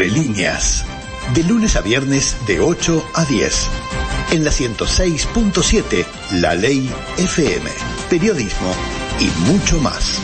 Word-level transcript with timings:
De 0.00 0.08
líneas. 0.08 0.84
De 1.34 1.42
lunes 1.42 1.74
a 1.74 1.80
viernes 1.80 2.36
de 2.46 2.60
8 2.60 3.04
a 3.14 3.24
10. 3.24 3.68
En 4.30 4.44
la 4.44 4.52
106.7, 4.52 6.06
La 6.40 6.54
Ley 6.54 6.88
FM. 7.16 7.68
Periodismo 8.08 8.72
y 9.18 9.26
mucho 9.50 9.80
más. 9.80 10.20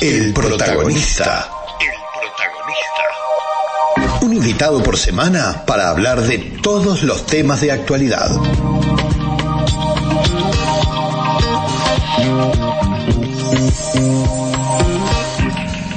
El 0.00 0.32
protagonista. 0.32 1.50
El 1.78 1.90
protagonista. 2.22 4.22
Un 4.22 4.32
invitado 4.32 4.82
por 4.82 4.96
semana 4.96 5.66
para 5.66 5.90
hablar 5.90 6.22
de 6.22 6.38
todos 6.38 7.02
los 7.02 7.26
temas 7.26 7.60
de 7.60 7.72
actualidad. 7.72 8.30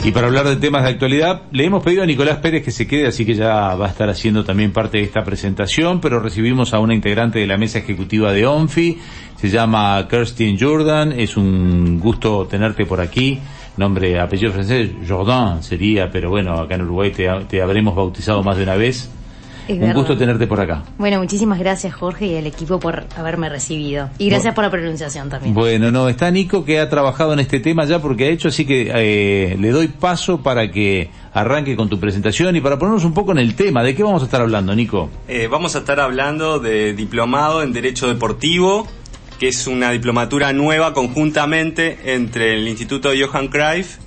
Y 0.03 0.11
para 0.11 0.27
hablar 0.27 0.47
de 0.47 0.55
temas 0.55 0.83
de 0.83 0.89
actualidad, 0.89 1.41
le 1.51 1.65
hemos 1.65 1.83
pedido 1.83 2.03
a 2.03 2.05
Nicolás 2.05 2.37
Pérez 2.37 2.63
que 2.63 2.71
se 2.71 2.87
quede, 2.87 3.07
así 3.07 3.25
que 3.25 3.35
ya 3.35 3.75
va 3.75 3.87
a 3.87 3.89
estar 3.89 4.09
haciendo 4.09 4.45
también 4.45 4.71
parte 4.71 4.97
de 4.97 5.03
esta 5.03 5.23
presentación, 5.23 5.99
pero 5.99 6.19
recibimos 6.19 6.73
a 6.73 6.79
una 6.79 6.93
integrante 6.93 7.39
de 7.39 7.45
la 7.45 7.57
mesa 7.57 7.79
ejecutiva 7.79 8.31
de 8.31 8.45
ONFI, 8.47 8.97
se 9.35 9.49
llama 9.49 10.07
Kirstin 10.09 10.57
Jordan, 10.57 11.11
es 11.11 11.35
un 11.35 11.99
gusto 11.99 12.47
tenerte 12.49 12.85
por 12.85 13.01
aquí, 13.01 13.39
nombre, 13.75 14.19
apellido 14.19 14.53
francés, 14.53 14.89
Jordan 15.07 15.61
sería, 15.63 16.09
pero 16.09 16.29
bueno, 16.29 16.53
acá 16.53 16.75
en 16.75 16.83
Uruguay 16.83 17.11
te, 17.11 17.27
te 17.49 17.61
habremos 17.61 17.93
bautizado 17.93 18.41
más 18.41 18.57
de 18.57 18.63
una 18.63 18.75
vez. 18.75 19.11
Es 19.69 19.75
Un 19.75 19.81
verdad. 19.81 19.95
gusto 19.97 20.17
tenerte 20.17 20.47
por 20.47 20.59
acá. 20.59 20.81
Bueno, 20.97 21.19
muchísimas 21.19 21.59
gracias 21.59 21.93
Jorge 21.93 22.25
y 22.25 22.37
al 22.37 22.47
equipo 22.47 22.79
por 22.79 23.03
haberme 23.15 23.49
recibido. 23.49 24.09
Y 24.17 24.27
gracias 24.27 24.55
por 24.55 24.63
la 24.63 24.71
pronunciación 24.71 25.29
también. 25.29 25.53
Bueno, 25.53 25.91
no, 25.91 26.09
está 26.09 26.31
Nico 26.31 26.65
que 26.65 26.79
ha 26.79 26.89
trabajado 26.89 27.33
en 27.33 27.39
este 27.39 27.59
tema 27.59 27.85
ya 27.85 28.01
porque 28.01 28.25
ha 28.25 28.27
hecho, 28.29 28.47
así 28.47 28.65
que 28.65 28.91
eh, 28.91 29.55
le 29.59 29.69
doy 29.69 29.87
paso 29.89 30.41
para 30.41 30.71
que 30.71 31.11
arranque 31.33 31.75
con 31.75 31.87
tu 31.87 31.99
presentación 31.99 32.55
y 32.55 32.61
para 32.61 32.79
ponernos 32.79 33.03
un 33.03 33.13
poco 33.13 33.31
en 33.31 33.37
el 33.37 33.53
tema. 33.53 33.83
¿De 33.83 33.93
qué 33.93 34.01
vamos 34.01 34.23
a 34.23 34.25
estar 34.25 34.41
hablando, 34.41 34.73
Nico? 34.73 35.11
Eh, 35.27 35.47
vamos 35.47 35.75
a 35.75 35.79
estar 35.79 35.99
hablando 35.99 36.57
de 36.57 36.93
diplomado 36.93 37.61
en 37.61 37.71
Derecho 37.71 38.07
Deportivo, 38.07 38.87
que 39.39 39.49
es 39.49 39.67
una 39.67 39.91
diplomatura 39.91 40.51
nueva 40.51 40.93
conjuntamente 40.93 41.99
entre 42.15 42.55
el 42.55 42.67
Instituto 42.67 43.11
Johan 43.15 43.49
Cruyff 43.49 43.97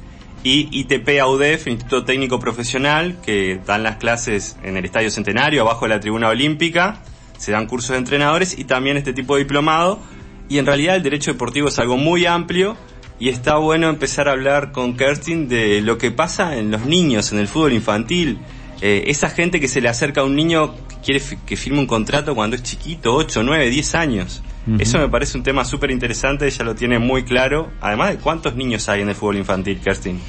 y 0.45 0.69
ITP 0.71 1.21
AUDEF, 1.21 1.69
Instituto 1.69 2.05
Técnico 2.05 2.41
Profesional, 2.41 3.17
que 3.25 3.61
dan 3.65 3.83
las 3.83 3.97
clases 3.97 4.57
en 4.63 4.77
el 4.77 4.85
Estadio 4.85 5.11
Centenario, 5.11 5.63
abajo 5.63 5.85
de 5.85 5.91
la 5.91 6.01
Tribuna 6.01 6.29
Olímpica, 6.29 7.03
se 7.39 7.53
dan 7.53 7.67
cursos 7.67 7.91
de 7.91 7.99
entrenadores 7.99 8.59
y 8.59 8.65
también 8.65 8.97
este 8.97 9.13
tipo 9.13 9.35
de 9.35 9.43
diplomado. 9.43 10.01
Y 10.49 10.59
en 10.59 10.67
realidad 10.67 10.97
el 10.97 11.03
derecho 11.03 11.33
deportivo 11.33 11.69
es 11.69 11.79
algo 11.79 11.97
muy 11.97 12.27
amplio 12.27 12.77
y 13.19 13.29
está 13.29 13.57
bueno 13.57 13.89
empezar 13.89 14.29
a 14.29 14.33
hablar 14.33 14.73
con 14.73 14.97
Kerstin 14.97 15.49
de 15.49 15.81
lo 15.81 15.99
que 15.99 16.11
pasa 16.11 16.57
en 16.57 16.71
los 16.71 16.87
niños, 16.87 17.33
en 17.33 17.39
el 17.39 17.49
fútbol 17.49 17.73
infantil. 17.73 18.39
Eh, 18.85 19.05
esa 19.13 19.31
gente 19.31 19.61
que 19.61 19.69
se 19.69 19.81
le 19.81 19.89
acerca 19.89 20.23
a 20.23 20.25
un 20.25 20.35
niño 20.35 20.75
que 20.89 20.97
quiere 21.05 21.23
que 21.47 21.57
firme 21.57 21.79
un 21.79 21.87
contrato 21.87 22.35
cuando 22.35 22.57
es 22.57 22.65
chiquito, 22.65 23.15
8, 23.15 23.45
9, 23.45 23.71
10 23.71 23.95
años. 23.95 24.43
Eso 24.79 24.99
me 24.99 25.09
parece 25.09 25.39
un 25.39 25.45
tema 25.45 25.65
súper 25.65 25.93
interesante, 25.93 26.47
ella 26.47 26.65
lo 26.65 26.75
tiene 26.75 26.99
muy 26.99 27.23
claro. 27.23 27.71
Además 27.81 28.11
de 28.11 28.17
cuántos 28.19 28.57
niños 28.57 28.89
hay 28.89 29.03
en 29.03 29.09
el 29.09 29.15
fútbol 29.15 29.37
infantil, 29.37 29.81
Kerstin. 29.81 30.21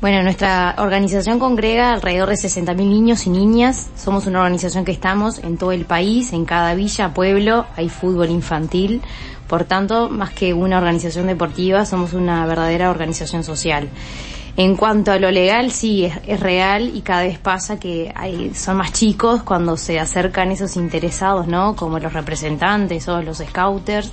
Bueno, 0.00 0.24
nuestra 0.24 0.74
organización 0.78 1.38
congrega 1.38 1.92
alrededor 1.92 2.30
de 2.30 2.34
60.000 2.34 2.74
niños 2.74 3.26
y 3.26 3.30
niñas. 3.30 3.90
Somos 3.96 4.26
una 4.26 4.40
organización 4.40 4.84
que 4.84 4.92
estamos 4.92 5.38
en 5.38 5.56
todo 5.56 5.70
el 5.70 5.84
país, 5.84 6.32
en 6.32 6.44
cada 6.44 6.74
villa, 6.74 7.14
pueblo, 7.14 7.66
hay 7.76 7.88
fútbol 7.88 8.30
infantil. 8.30 9.02
Por 9.46 9.64
tanto, 9.64 10.08
más 10.08 10.30
que 10.30 10.52
una 10.52 10.78
organización 10.78 11.28
deportiva, 11.28 11.84
somos 11.84 12.12
una 12.12 12.44
verdadera 12.46 12.90
organización 12.90 13.44
social. 13.44 13.88
En 14.56 14.76
cuanto 14.76 15.12
a 15.12 15.18
lo 15.18 15.30
legal, 15.30 15.70
sí, 15.70 16.04
es, 16.04 16.14
es 16.26 16.40
real 16.40 16.92
y 16.94 17.02
cada 17.02 17.22
vez 17.22 17.38
pasa 17.38 17.78
que 17.78 18.12
hay, 18.14 18.52
son 18.54 18.78
más 18.78 18.92
chicos 18.92 19.42
cuando 19.42 19.76
se 19.76 19.98
acercan 19.98 20.50
esos 20.50 20.76
interesados, 20.76 21.46
¿no? 21.46 21.76
Como 21.76 21.98
los 21.98 22.12
representantes 22.12 23.08
o 23.08 23.22
los 23.22 23.38
scouters, 23.38 24.12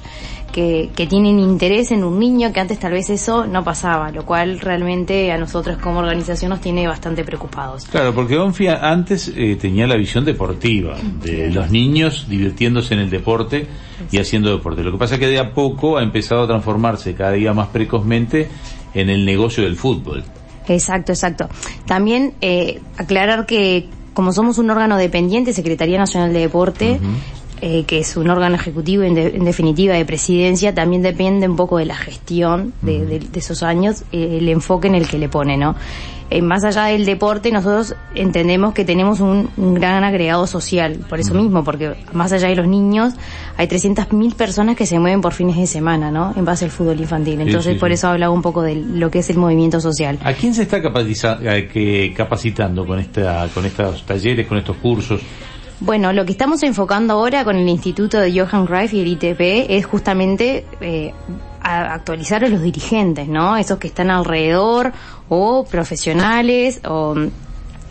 que, 0.51 0.89
que 0.95 1.07
tienen 1.07 1.39
interés 1.39 1.91
en 1.91 2.03
un 2.03 2.19
niño 2.19 2.51
que 2.53 2.59
antes 2.59 2.79
tal 2.79 2.93
vez 2.93 3.09
eso 3.09 3.45
no 3.45 3.63
pasaba, 3.63 4.11
lo 4.11 4.25
cual 4.25 4.59
realmente 4.59 5.31
a 5.31 5.37
nosotros 5.37 5.77
como 5.77 5.99
organización 5.99 6.49
nos 6.49 6.61
tiene 6.61 6.87
bastante 6.87 7.23
preocupados. 7.23 7.85
Claro, 7.85 8.13
porque 8.13 8.37
Onfia 8.37 8.79
antes 8.89 9.31
eh, 9.35 9.57
tenía 9.59 9.87
la 9.87 9.95
visión 9.95 10.25
deportiva, 10.25 10.95
de 11.21 11.51
los 11.51 11.69
niños 11.69 12.27
divirtiéndose 12.27 12.93
en 12.93 13.01
el 13.01 13.09
deporte 13.09 13.67
y 14.11 14.17
haciendo 14.17 14.49
deporte. 14.49 14.83
Lo 14.83 14.91
que 14.91 14.97
pasa 14.97 15.15
es 15.15 15.19
que 15.19 15.27
de 15.27 15.39
a 15.39 15.53
poco 15.53 15.97
ha 15.97 16.03
empezado 16.03 16.43
a 16.43 16.47
transformarse 16.47 17.13
cada 17.13 17.33
día 17.33 17.53
más 17.53 17.67
precozmente 17.67 18.49
en 18.97 19.09
el 19.09 19.25
negocio 19.25 19.63
del 19.63 19.75
fútbol. 19.75 20.23
Exacto, 20.67 21.11
exacto. 21.11 21.49
También 21.85 22.33
eh, 22.41 22.81
aclarar 22.97 23.45
que 23.45 23.87
como 24.13 24.33
somos 24.33 24.57
un 24.57 24.69
órgano 24.71 24.97
dependiente, 24.97 25.53
Secretaría 25.53 25.99
Nacional 25.99 26.33
de 26.33 26.39
Deporte, 26.39 26.99
eh, 27.61 27.83
que 27.85 27.99
es 27.99 28.15
un 28.17 28.29
órgano 28.29 28.55
ejecutivo 28.55 29.03
en, 29.03 29.15
de- 29.15 29.35
en 29.35 29.43
definitiva 29.45 29.95
de 29.95 30.05
presidencia, 30.05 30.73
también 30.75 31.01
depende 31.01 31.47
un 31.47 31.55
poco 31.55 31.77
de 31.77 31.85
la 31.85 31.95
gestión 31.95 32.73
de, 32.81 33.05
de- 33.05 33.19
de 33.19 33.39
esos 33.39 33.63
años, 33.63 34.03
eh, 34.11 34.37
el 34.39 34.49
enfoque 34.49 34.87
en 34.87 34.95
el 34.95 35.07
que 35.07 35.17
le 35.17 35.29
pone, 35.29 35.57
¿no? 35.57 35.75
Eh, 36.29 36.41
más 36.41 36.65
allá 36.65 36.83
del 36.87 37.05
deporte, 37.05 37.51
nosotros 37.53 37.95
entendemos 38.13 38.73
que 38.73 38.83
tenemos 38.83 39.21
un, 39.21 39.49
un 39.55 39.73
gran 39.75 40.03
agregado 40.03 40.45
social, 40.45 40.99
por 41.07 41.21
eso 41.21 41.33
mismo, 41.33 41.63
porque 41.63 41.95
más 42.11 42.33
allá 42.33 42.49
de 42.49 42.55
los 42.57 42.67
niños, 42.67 43.13
hay 43.55 43.67
300.000 43.67 44.35
personas 44.35 44.75
que 44.75 44.85
se 44.85 44.99
mueven 44.99 45.21
por 45.21 45.31
fines 45.33 45.55
de 45.55 45.65
semana, 45.67 46.11
¿no? 46.11 46.33
En 46.35 46.43
base 46.43 46.65
al 46.65 46.71
fútbol 46.71 46.99
infantil. 46.99 47.39
Entonces, 47.39 47.75
sí, 47.75 47.79
por 47.79 47.87
sí. 47.89 47.93
eso 47.93 48.09
hablaba 48.09 48.33
un 48.33 48.41
poco 48.41 48.61
de 48.61 48.75
lo 48.75 49.09
que 49.09 49.19
es 49.19 49.29
el 49.29 49.37
movimiento 49.37 49.79
social. 49.79 50.19
¿A 50.21 50.33
quién 50.33 50.53
se 50.53 50.63
está 50.63 50.79
eh, 50.79 51.69
que- 51.71 52.13
capacitando 52.13 52.85
con, 52.85 52.99
esta, 52.99 53.47
con 53.53 53.65
estos 53.65 54.05
talleres, 54.05 54.45
con 54.47 54.57
estos 54.57 54.75
cursos? 54.77 55.21
Bueno, 55.79 56.11
lo 56.11 56.25
que 56.25 56.31
estamos 56.31 56.63
enfocando 56.63 57.13
ahora 57.13 57.43
con 57.43 57.55
el 57.55 57.69
Instituto 57.69 58.19
de 58.19 58.37
Johan 58.37 58.65
Cruyff 58.65 58.93
y 58.93 59.01
el 59.01 59.07
ITP 59.09 59.69
es 59.69 59.85
justamente 59.85 60.65
eh, 60.81 61.13
a- 61.61 61.93
actualizar 61.93 62.43
a 62.43 62.49
los 62.49 62.61
dirigentes, 62.63 63.27
¿no? 63.27 63.57
Esos 63.57 63.77
que 63.77 63.87
están 63.87 64.09
alrededor 64.09 64.91
o 65.29 65.65
profesionales 65.69 66.81
o 66.85 67.15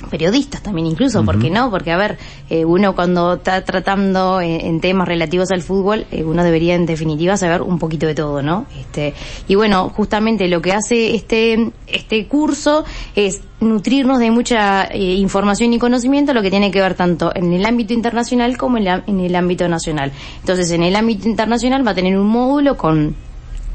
periodistas 0.08 0.62
también 0.62 0.86
incluso, 0.86 1.24
¿por 1.24 1.38
qué 1.38 1.50
no? 1.50 1.70
Porque 1.70 1.92
a 1.92 1.96
ver, 1.96 2.18
eh, 2.50 2.64
uno 2.64 2.94
cuando 2.94 3.34
está 3.34 3.64
tratando 3.64 4.40
en, 4.40 4.60
en 4.60 4.80
temas 4.80 5.06
relativos 5.08 5.50
al 5.50 5.62
fútbol, 5.62 6.06
eh, 6.10 6.24
uno 6.24 6.42
debería 6.44 6.74
en 6.74 6.86
definitiva 6.86 7.36
saber 7.36 7.62
un 7.62 7.78
poquito 7.78 8.06
de 8.06 8.14
todo, 8.14 8.42
¿no? 8.42 8.66
Este, 8.78 9.14
y 9.48 9.54
bueno, 9.54 9.88
justamente 9.90 10.48
lo 10.48 10.60
que 10.62 10.72
hace 10.72 11.14
este, 11.14 11.70
este 11.86 12.26
curso 12.26 12.84
es 13.14 13.40
nutrirnos 13.60 14.18
de 14.18 14.30
mucha 14.30 14.84
eh, 14.84 15.14
información 15.14 15.72
y 15.72 15.78
conocimiento, 15.78 16.34
lo 16.34 16.42
que 16.42 16.50
tiene 16.50 16.70
que 16.70 16.80
ver 16.80 16.94
tanto 16.94 17.32
en 17.34 17.52
el 17.52 17.64
ámbito 17.64 17.94
internacional 17.94 18.56
como 18.58 18.76
en, 18.78 18.84
la- 18.84 19.02
en 19.06 19.20
el 19.20 19.34
ámbito 19.34 19.66
nacional. 19.68 20.12
Entonces, 20.40 20.70
en 20.70 20.82
el 20.82 20.94
ámbito 20.96 21.28
internacional 21.28 21.86
va 21.86 21.92
a 21.92 21.94
tener 21.94 22.18
un 22.18 22.26
módulo 22.26 22.76
con 22.76 23.14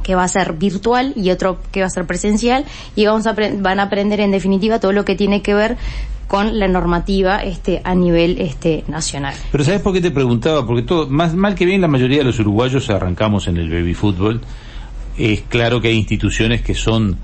que 0.03 0.16
va 0.16 0.24
a 0.24 0.28
ser 0.28 0.53
virtual 0.53 1.14
y 1.16 1.30
otro 1.30 1.59
que 1.72 1.81
va 1.81 1.86
a 1.86 1.90
ser 1.91 2.08
presencial 2.08 2.66
y 2.96 3.06
vamos 3.06 3.28
a 3.28 3.36
van 3.59 3.80
a 3.80 3.84
aprender 3.84 4.20
en 4.20 4.31
definitiva 4.31 4.80
todo 4.80 4.94
lo 4.94 5.06
que 5.06 5.14
tiene 5.16 5.44
que 5.44 5.53
ver 5.53 5.78
con 6.31 6.58
la 6.59 6.69
normativa 6.69 7.44
este 7.44 7.81
a 7.84 7.94
nivel 7.94 8.40
este 8.40 8.86
nacional. 8.88 9.36
Pero 9.52 9.66
¿sabes 9.66 9.81
por 9.81 9.92
qué 9.92 10.00
te 10.00 10.12
preguntaba? 10.12 10.66
Porque 10.66 10.84
todo, 10.84 11.09
más 11.09 11.36
mal 11.36 11.56
que 11.56 11.66
bien 11.66 11.81
la 11.81 11.90
mayoría 11.90 12.19
de 12.19 12.24
los 12.24 12.40
uruguayos 12.40 12.90
arrancamos 12.90 13.50
en 13.50 13.58
el 13.58 13.69
baby 13.69 13.94
fútbol. 13.94 14.40
Es 15.18 15.41
claro 15.41 15.81
que 15.81 15.90
hay 15.90 15.97
instituciones 15.97 16.62
que 16.62 16.74
son 16.74 17.18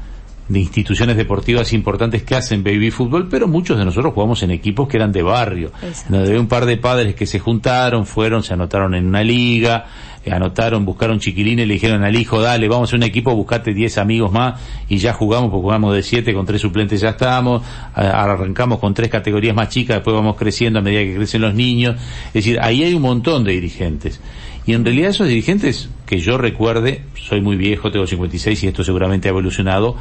de 0.49 0.59
instituciones 0.59 1.17
deportivas 1.17 1.73
importantes 1.73 2.23
que 2.23 2.35
hacen 2.35 2.63
baby 2.63 2.91
fútbol, 2.91 3.27
pero 3.29 3.47
muchos 3.47 3.77
de 3.77 3.85
nosotros 3.85 4.13
jugamos 4.13 4.41
en 4.43 4.51
equipos 4.51 4.87
que 4.87 4.97
eran 4.97 5.11
de 5.11 5.21
barrio. 5.21 5.71
Donde 6.07 6.27
había 6.27 6.39
un 6.39 6.47
par 6.47 6.65
de 6.65 6.77
padres 6.77 7.15
que 7.15 7.25
se 7.25 7.39
juntaron, 7.39 8.05
fueron, 8.05 8.43
se 8.43 8.53
anotaron 8.53 8.95
en 8.95 9.07
una 9.07 9.23
liga, 9.23 9.85
eh, 10.23 10.31
anotaron, 10.31 10.85
buscaron 10.85 11.19
chiquilines 11.19 11.65
y 11.65 11.67
le 11.67 11.73
dijeron 11.75 12.03
al 12.03 12.15
hijo, 12.15 12.41
dale, 12.41 12.67
vamos 12.67 12.93
a 12.93 12.95
un 12.95 13.03
equipo, 13.03 13.35
buscate 13.35 13.73
10 13.73 13.97
amigos 13.97 14.31
más 14.31 14.59
y 14.87 14.97
ya 14.97 15.13
jugamos, 15.13 15.49
porque 15.49 15.63
jugamos 15.63 15.95
de 15.95 16.03
7 16.03 16.33
con 16.33 16.45
tres 16.45 16.61
suplentes 16.61 17.01
ya 17.01 17.09
estamos, 17.09 17.61
arrancamos 17.93 18.79
con 18.79 18.93
tres 18.93 19.09
categorías 19.09 19.55
más 19.55 19.69
chicas, 19.69 19.97
después 19.97 20.15
vamos 20.15 20.35
creciendo 20.35 20.79
a 20.79 20.81
medida 20.81 21.01
que 21.01 21.15
crecen 21.15 21.41
los 21.41 21.53
niños. 21.53 21.95
Es 22.27 22.33
decir, 22.33 22.59
ahí 22.61 22.83
hay 22.83 22.93
un 22.93 23.01
montón 23.01 23.43
de 23.43 23.53
dirigentes. 23.53 24.19
Y 24.65 24.73
en 24.73 24.83
realidad 24.83 25.11
esos 25.11 25.29
dirigentes, 25.29 25.89
que 26.05 26.19
yo 26.19 26.37
recuerde, 26.37 27.03
soy 27.15 27.39
muy 27.39 27.55
viejo, 27.55 27.89
tengo 27.89 28.05
56 28.05 28.63
y 28.65 28.67
esto 28.67 28.83
seguramente 28.83 29.29
ha 29.29 29.31
evolucionado, 29.31 29.95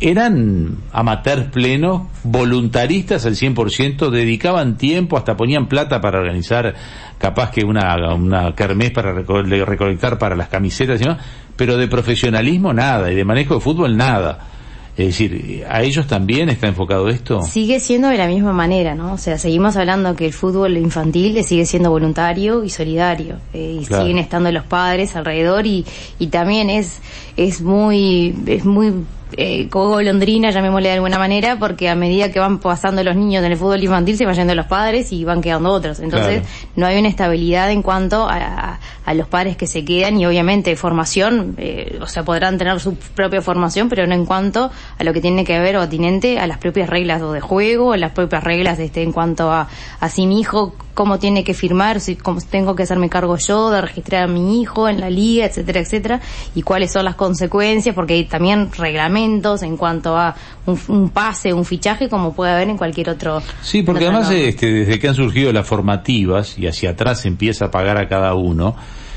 eran 0.00 0.76
amateurs 0.92 1.50
plenos, 1.50 2.02
voluntaristas 2.24 3.24
al 3.26 3.34
100%, 3.34 4.10
dedicaban 4.10 4.76
tiempo, 4.76 5.16
hasta 5.16 5.36
ponían 5.36 5.68
plata 5.68 6.00
para 6.00 6.18
organizar 6.18 6.74
capaz 7.18 7.50
que 7.50 7.64
una, 7.64 8.14
una 8.14 8.54
kermés 8.54 8.90
para 8.90 9.14
reco- 9.14 9.42
recolectar 9.64 10.18
para 10.18 10.36
las 10.36 10.48
camisetas 10.48 11.00
y 11.00 11.04
demás, 11.04 11.18
pero 11.56 11.76
de 11.76 11.88
profesionalismo 11.88 12.72
nada, 12.72 13.10
y 13.10 13.14
de 13.14 13.24
manejo 13.24 13.54
de 13.54 13.60
fútbol 13.60 13.96
nada. 13.96 14.48
Es 14.98 15.08
decir, 15.08 15.62
¿a 15.68 15.82
ellos 15.82 16.06
también 16.06 16.48
está 16.48 16.68
enfocado 16.68 17.08
esto? 17.10 17.42
Sigue 17.42 17.80
siendo 17.80 18.08
de 18.08 18.16
la 18.16 18.26
misma 18.26 18.54
manera, 18.54 18.94
¿no? 18.94 19.12
O 19.12 19.18
sea, 19.18 19.36
seguimos 19.36 19.76
hablando 19.76 20.16
que 20.16 20.24
el 20.24 20.32
fútbol 20.32 20.78
infantil 20.78 21.44
sigue 21.44 21.66
siendo 21.66 21.90
voluntario 21.90 22.64
y 22.64 22.70
solidario. 22.70 23.36
eh, 23.52 23.80
y 23.82 23.84
Claro. 23.84 24.04
siguen 24.04 24.16
estando 24.18 24.50
los 24.52 24.64
padres 24.64 25.14
alrededor 25.14 25.66
y, 25.66 25.84
y 26.18 26.28
también 26.28 26.70
es, 26.70 27.00
es 27.36 27.60
muy, 27.60 28.34
es 28.46 28.64
muy 28.64 28.94
eh, 29.32 29.68
golondrina, 29.68 30.50
llamémosle 30.50 30.88
de 30.88 30.94
alguna 30.94 31.18
manera, 31.18 31.58
porque 31.58 31.88
a 31.88 31.96
medida 31.96 32.30
que 32.30 32.38
van 32.38 32.58
pasando 32.58 33.02
los 33.02 33.16
niños 33.16 33.44
en 33.44 33.52
el 33.52 33.58
fútbol 33.58 33.82
infantil 33.82 34.16
se 34.16 34.24
van 34.24 34.36
yendo 34.36 34.54
los 34.54 34.66
padres 34.66 35.12
y 35.12 35.24
van 35.24 35.40
quedando 35.40 35.72
otros. 35.72 35.98
Entonces 35.98 36.42
no 36.76 36.86
hay 36.86 36.98
una 36.98 37.08
estabilidad 37.08 37.70
en 37.72 37.82
cuanto 37.82 38.28
a, 38.28 38.78
a, 39.04 39.14
los 39.14 39.26
padres 39.26 39.56
que 39.56 39.66
se 39.66 39.84
quedan 39.84 40.20
y 40.20 40.26
obviamente 40.26 40.76
formación, 40.76 41.54
eh, 41.58 41.98
o 42.00 42.06
sea, 42.06 42.24
podrán 42.24 42.56
tener 42.56 42.78
su 42.78 42.94
propia 42.94 43.42
formación, 43.42 43.88
pero 43.88 44.06
no 44.06 44.14
en 44.14 44.26
cuanto 44.26 44.70
a 44.98 45.04
lo 45.04 45.12
que 45.12 45.20
tiene 45.20 45.44
que 45.44 45.58
ver 45.58 45.76
o 45.76 45.80
atinente 45.82 46.38
a 46.38 46.46
las 46.46 46.58
propias 46.58 46.88
reglas 46.88 47.20
de 47.20 47.40
juego, 47.40 47.88
o 47.88 47.96
las 47.96 48.12
propias 48.12 48.44
reglas 48.44 48.78
este, 48.78 49.02
en 49.02 49.12
cuanto 49.12 49.50
a, 49.50 49.68
a 50.00 50.08
si 50.08 50.26
mi 50.26 50.40
hijo 50.40 50.74
cómo 50.94 51.18
tiene 51.18 51.44
que 51.44 51.52
firmar, 51.52 52.00
si 52.00 52.16
cómo 52.16 52.40
tengo 52.40 52.74
que 52.74 52.84
hacerme 52.84 53.10
cargo 53.10 53.36
yo 53.36 53.70
de 53.70 53.82
registrar 53.82 54.24
a 54.24 54.26
mi 54.26 54.62
hijo 54.62 54.88
en 54.88 54.98
la 54.98 55.10
liga, 55.10 55.44
etcétera, 55.44 55.80
etcétera, 55.80 56.20
y 56.54 56.62
cuáles 56.62 56.92
son 56.92 57.04
las 57.04 57.16
consecuencias, 57.16 57.94
porque 57.94 58.14
hay 58.14 58.24
también 58.24 58.72
reglamentos 58.72 59.15
en 59.16 59.76
cuanto 59.76 60.16
a 60.16 60.34
un, 60.66 61.10
pase, 61.10 61.52
un 61.52 61.64
fichaje, 61.64 62.08
como 62.08 62.34
puede 62.34 62.52
haber 62.52 62.68
en 62.68 62.76
cualquier 62.76 63.10
otro. 63.10 63.42
Sí, 63.62 63.82
porque 63.82 64.04
además 64.04 64.30
este, 64.30 64.72
desde 64.72 64.98
que 64.98 65.08
han 65.08 65.14
surgido 65.14 65.52
las 65.52 65.66
formativas 65.66 66.58
y 66.58 66.66
hacia 66.66 66.90
atrás 66.90 67.20
se 67.20 67.28
empieza 67.28 67.66
a 67.66 67.70
pagar 67.70 67.98
a 67.98 68.08
cada 68.08 68.34
uno, 68.34 68.76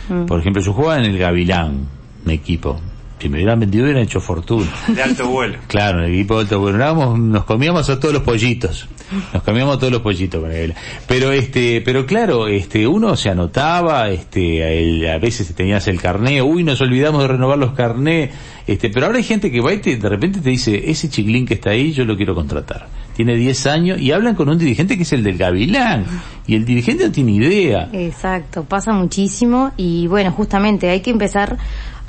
mm. 0.10 0.25
por 0.25 0.40
ejemplo, 0.40 0.62
yo 0.62 0.74
jugaba 0.74 1.00
en 1.00 1.06
el 1.06 1.18
Gavilán, 1.18 1.88
mi 2.25 2.34
equipo, 2.34 2.80
si 3.19 3.30
me 3.30 3.38
hubieran 3.38 3.60
vendido 3.60 3.84
hubieran 3.84 4.04
hecho 4.04 4.19
fortuna. 4.19 4.69
De 4.88 5.04
alto 5.04 5.28
vuelo. 5.28 5.60
Claro, 5.68 6.06
el 6.06 6.13
equipo 6.13 6.36
de 6.36 6.42
alto 6.42 6.60
vuelo. 6.60 7.18
nos 7.18 7.44
comíamos 7.45 7.90
a 7.90 8.00
todos 8.00 8.13
los 8.13 8.24
pollitos. 8.24 8.88
Nos 9.33 9.44
comíamos 9.44 9.77
a 9.77 9.79
todos 9.79 9.91
los 9.91 10.01
pollitos 10.01 10.41
con 10.41 10.51
él. 10.51 10.73
Pero 11.07 11.31
este, 11.31 11.81
pero 11.81 12.06
claro, 12.06 12.47
este, 12.47 12.88
uno 12.88 13.15
se 13.15 13.29
anotaba, 13.29 14.09
este, 14.09 15.09
a 15.09 15.17
veces 15.17 15.53
tenías 15.56 15.88
el 15.88 16.01
carné, 16.01 16.41
uy, 16.41 16.63
nos 16.63 16.81
olvidamos 16.81 17.21
de 17.21 17.27
renovar 17.29 17.57
los 17.57 17.73
carnés, 17.73 18.31
este, 18.67 18.89
pero 18.89 19.07
ahora 19.07 19.17
hay 19.17 19.23
gente 19.23 19.51
que 19.51 19.61
va 19.61 19.73
y 19.73 19.79
de 19.79 20.09
repente 20.09 20.41
te 20.41 20.50
dice, 20.50 20.91
ese 20.91 21.09
chiquilín 21.09 21.45
que 21.45 21.56
está 21.56 21.71
ahí, 21.71 21.91
yo 21.91 22.06
lo 22.06 22.15
quiero 22.15 22.35
contratar. 22.35 22.88
Tiene 23.15 23.35
10 23.35 23.67
años 23.67 24.00
y 24.00 24.11
hablan 24.11 24.35
con 24.35 24.47
un 24.47 24.57
dirigente 24.57 24.95
que 24.95 25.03
es 25.03 25.11
el 25.11 25.23
del 25.23 25.38
Gavilán. 25.38 26.06
Y 26.47 26.56
el 26.56 26.63
dirigente 26.63 27.06
no 27.06 27.11
tiene 27.11 27.33
idea. 27.33 27.89
Exacto, 27.91 28.63
pasa 28.63 28.94
muchísimo 28.94 29.71
y 29.75 30.07
bueno, 30.07 30.31
justamente 30.31 30.89
hay 30.89 31.01
que 31.01 31.09
empezar 31.09 31.57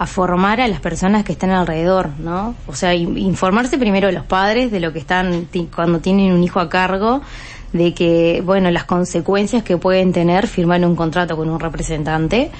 a 0.00 0.06
formar 0.06 0.62
a 0.62 0.66
las 0.66 0.80
personas 0.80 1.24
que 1.24 1.32
están 1.32 1.50
alrededor, 1.50 2.08
¿no? 2.18 2.54
O 2.66 2.74
sea, 2.74 2.94
informarse 2.94 3.76
primero 3.76 4.06
de 4.06 4.14
los 4.14 4.24
padres 4.24 4.70
de 4.70 4.80
lo 4.80 4.94
que 4.94 4.98
están 4.98 5.46
cuando 5.76 6.00
tienen 6.00 6.32
un 6.32 6.42
hijo 6.42 6.58
a 6.58 6.70
cargo, 6.70 7.20
de 7.74 7.92
que, 7.92 8.42
bueno, 8.42 8.70
las 8.70 8.84
consecuencias 8.84 9.62
que 9.62 9.76
pueden 9.76 10.14
tener 10.14 10.46
firmar 10.46 10.82
un 10.86 10.96
contrato 10.96 11.36
con 11.36 11.50
un 11.50 11.60
representante. 11.60 12.50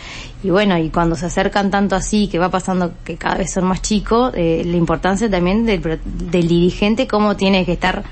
Y 0.42 0.50
bueno, 0.50 0.76
y 0.76 0.90
cuando 0.90 1.16
se 1.16 1.24
acercan 1.24 1.70
tanto 1.70 1.96
así, 1.96 2.28
que 2.28 2.38
va 2.38 2.50
pasando 2.50 2.92
que 3.04 3.16
cada 3.16 3.36
vez 3.36 3.50
son 3.50 3.64
más 3.64 3.80
chicos, 3.80 4.34
eh, 4.36 4.62
la 4.66 4.76
importancia 4.76 5.30
también 5.30 5.64
del, 5.64 5.80
del 6.04 6.46
dirigente, 6.46 7.06
cómo 7.06 7.36
tiene 7.36 7.64
que 7.64 7.72
estar 7.72 8.04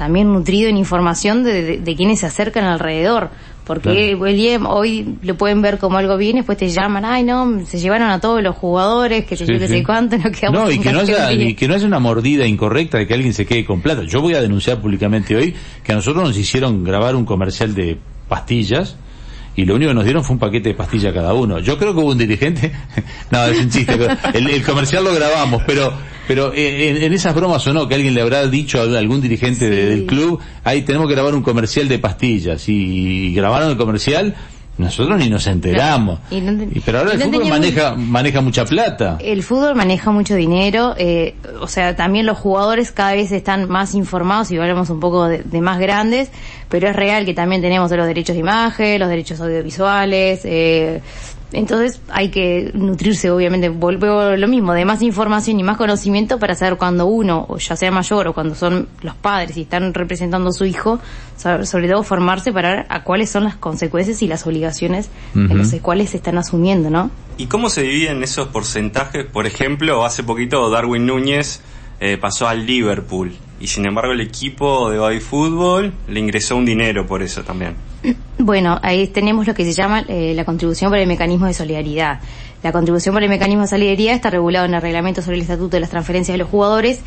también 0.00 0.32
nutrido 0.32 0.70
en 0.70 0.78
información 0.78 1.44
de, 1.44 1.76
de 1.76 1.94
quienes 1.94 2.20
se 2.20 2.26
acercan 2.26 2.64
alrededor. 2.64 3.28
Porque 3.66 4.16
hoy 4.16 5.18
lo 5.22 5.36
pueden 5.36 5.60
ver 5.60 5.76
como 5.76 5.98
algo 5.98 6.16
bien, 6.16 6.36
después 6.36 6.56
te 6.56 6.70
llaman, 6.70 7.04
ay 7.04 7.22
no, 7.22 7.66
se 7.66 7.78
llevaron 7.78 8.08
a 8.08 8.18
todos 8.18 8.42
los 8.42 8.56
jugadores, 8.56 9.26
que 9.26 9.36
se 9.36 9.44
yo 9.44 9.58
sé 9.58 9.84
cuánto, 9.84 10.16
no 10.16 10.32
quedamos 10.32 10.62
No, 10.62 10.70
y 10.70 10.78
que 10.78 10.90
no, 10.90 11.00
haya, 11.00 11.30
y 11.30 11.54
que 11.54 11.68
no 11.68 11.74
haya 11.74 11.86
una 11.86 11.98
mordida 11.98 12.46
incorrecta 12.46 12.96
de 12.96 13.06
que 13.06 13.12
alguien 13.12 13.34
se 13.34 13.44
quede 13.44 13.66
con 13.66 13.82
plata. 13.82 14.02
Yo 14.04 14.22
voy 14.22 14.34
a 14.34 14.40
denunciar 14.40 14.80
públicamente 14.80 15.36
hoy 15.36 15.54
que 15.84 15.92
a 15.92 15.94
nosotros 15.94 16.24
nos 16.24 16.36
hicieron 16.38 16.82
grabar 16.82 17.14
un 17.14 17.26
comercial 17.26 17.74
de 17.74 17.98
pastillas, 18.26 18.96
y 19.56 19.64
lo 19.64 19.74
único 19.74 19.90
que 19.90 19.94
nos 19.94 20.04
dieron 20.04 20.24
fue 20.24 20.34
un 20.34 20.40
paquete 20.40 20.70
de 20.70 20.74
pastillas 20.74 21.12
cada 21.12 21.34
uno. 21.34 21.58
Yo 21.58 21.78
creo 21.78 21.94
que 21.94 22.00
hubo 22.00 22.10
un 22.10 22.18
dirigente, 22.18 22.72
no, 23.30 23.44
es 23.44 23.60
un 23.60 23.70
chiste, 23.70 23.98
el, 24.34 24.62
comercial 24.62 25.04
lo 25.04 25.14
grabamos, 25.14 25.62
pero 25.66 25.92
pero 26.26 26.52
eh, 26.54 27.04
en, 27.04 27.12
esas 27.12 27.34
bromas 27.34 27.66
o 27.66 27.72
no, 27.72 27.88
que 27.88 27.96
alguien 27.96 28.14
le 28.14 28.22
habrá 28.22 28.46
dicho 28.46 28.80
a 28.80 28.84
algún 28.84 29.20
dirigente 29.20 29.68
del 29.68 30.06
club, 30.06 30.38
ahí 30.62 30.82
tenemos 30.82 31.08
que 31.08 31.14
grabar 31.14 31.34
un 31.34 31.42
comercial 31.42 31.88
de 31.88 31.98
pastillas, 31.98 32.68
y, 32.68 33.34
grabaron 33.34 33.70
el 33.70 33.76
comercial, 33.76 34.36
nosotros 34.80 35.18
ni 35.18 35.28
nos 35.28 35.46
enteramos. 35.46 36.18
pero 36.84 36.98
ahora 36.98 37.12
el 37.12 37.20
fútbol 37.20 37.48
maneja, 37.48 37.94
maneja 37.94 38.40
mucha 38.40 38.64
plata. 38.64 39.18
El 39.20 39.42
fútbol 39.42 39.74
maneja 39.74 40.10
mucho 40.10 40.34
dinero, 40.34 40.94
eh, 40.96 41.36
o 41.60 41.68
sea, 41.68 41.94
también 41.94 42.26
los 42.26 42.38
jugadores 42.38 42.90
cada 42.92 43.12
vez 43.12 43.30
están 43.32 43.68
más 43.68 43.94
informados 43.94 44.50
y 44.50 44.56
hablamos 44.56 44.90
un 44.90 45.00
poco 45.00 45.26
de, 45.26 45.42
de, 45.42 45.60
más 45.60 45.78
grandes, 45.78 46.30
pero 46.68 46.88
es 46.88 46.96
real 46.96 47.24
que 47.24 47.34
también 47.34 47.62
tenemos 47.62 47.90
los 47.90 48.06
derechos 48.06 48.34
de 48.34 48.40
imagen, 48.40 48.98
los 48.98 49.08
derechos 49.08 49.40
audiovisuales, 49.40 50.40
eh, 50.44 51.00
entonces 51.52 52.00
hay 52.10 52.30
que 52.30 52.70
nutrirse, 52.74 53.30
obviamente, 53.30 53.68
vuelvo 53.68 54.36
lo 54.36 54.48
mismo, 54.48 54.72
de 54.72 54.84
más 54.84 55.02
información 55.02 55.58
y 55.58 55.62
más 55.62 55.76
conocimiento 55.76 56.38
para 56.38 56.54
saber 56.54 56.76
cuando 56.76 57.06
uno, 57.06 57.46
o 57.48 57.58
ya 57.58 57.76
sea 57.76 57.90
mayor 57.90 58.28
o 58.28 58.32
cuando 58.32 58.54
son 58.54 58.88
los 59.02 59.14
padres 59.14 59.56
y 59.56 59.62
están 59.62 59.92
representando 59.94 60.50
a 60.50 60.52
su 60.52 60.64
hijo, 60.64 61.00
sobre 61.36 61.88
todo 61.88 62.02
formarse 62.02 62.52
para 62.52 62.76
ver 62.76 62.86
a 62.88 63.02
cuáles 63.02 63.30
son 63.30 63.44
las 63.44 63.56
consecuencias 63.56 64.22
y 64.22 64.26
las 64.26 64.46
obligaciones 64.46 65.08
en 65.34 65.58
las 65.58 65.74
cuales 65.76 66.10
se 66.10 66.18
están 66.18 66.38
asumiendo, 66.38 66.90
¿no? 66.90 67.10
¿Y 67.36 67.46
cómo 67.46 67.70
se 67.70 67.82
dividen 67.82 68.22
esos 68.22 68.48
porcentajes? 68.48 69.24
Por 69.26 69.46
ejemplo, 69.46 70.04
hace 70.04 70.22
poquito 70.22 70.68
Darwin 70.70 71.06
Núñez 71.06 71.62
eh, 72.00 72.16
pasó 72.18 72.48
al 72.48 72.66
Liverpool 72.66 73.32
y 73.60 73.66
sin 73.66 73.86
embargo 73.86 74.12
el 74.12 74.20
equipo 74.20 74.90
de 74.90 74.98
Baby 74.98 75.20
Fútbol 75.20 75.92
le 76.08 76.20
ingresó 76.20 76.56
un 76.56 76.64
dinero 76.64 77.06
por 77.06 77.22
eso 77.22 77.42
también. 77.42 77.76
Bueno, 78.50 78.80
ahí 78.82 79.06
tenemos 79.06 79.46
lo 79.46 79.54
que 79.54 79.64
se 79.64 79.72
llama 79.72 80.04
eh, 80.08 80.32
la 80.34 80.44
contribución 80.44 80.90
por 80.90 80.98
el 80.98 81.06
mecanismo 81.06 81.46
de 81.46 81.54
solidaridad. 81.54 82.18
La 82.64 82.72
contribución 82.72 83.14
por 83.14 83.22
el 83.22 83.28
mecanismo 83.28 83.62
de 83.62 83.68
solidaridad 83.68 84.12
está 84.12 84.28
regulado 84.28 84.66
en 84.66 84.74
el 84.74 84.82
reglamento 84.82 85.22
sobre 85.22 85.36
el 85.36 85.42
estatuto 85.42 85.76
de 85.76 85.80
las 85.80 85.90
transferencias 85.90 86.34
de 86.34 86.38
los 86.38 86.48
jugadores 86.48 86.98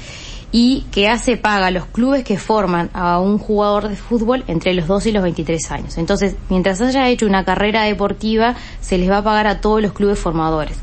y 0.54 0.86
que 0.90 1.10
hace 1.10 1.36
paga 1.36 1.68
a 1.68 1.72
los 1.72 1.86
clubes 1.88 2.24
que 2.24 2.38
forman 2.38 2.90
a 2.94 3.20
un 3.20 3.40
jugador 3.40 3.90
de 3.90 3.98
fútbol 3.98 4.46
entre 4.48 4.74
los 4.74 4.88
2 4.88 5.08
y 5.08 5.12
los 5.12 5.22
23 5.22 5.72
años. 5.72 5.98
Entonces, 5.98 6.38
mientras 6.48 6.80
haya 6.80 7.10
hecho 7.10 7.26
una 7.26 7.44
carrera 7.44 7.84
deportiva, 7.84 8.56
se 8.80 8.98
les 8.98 9.12
va 9.12 9.18
a 9.18 9.24
pagar 9.26 9.48
a 9.48 9.60
todos 9.60 9.82
los 9.82 9.92
clubes 9.92 10.18
formadores. 10.18 10.78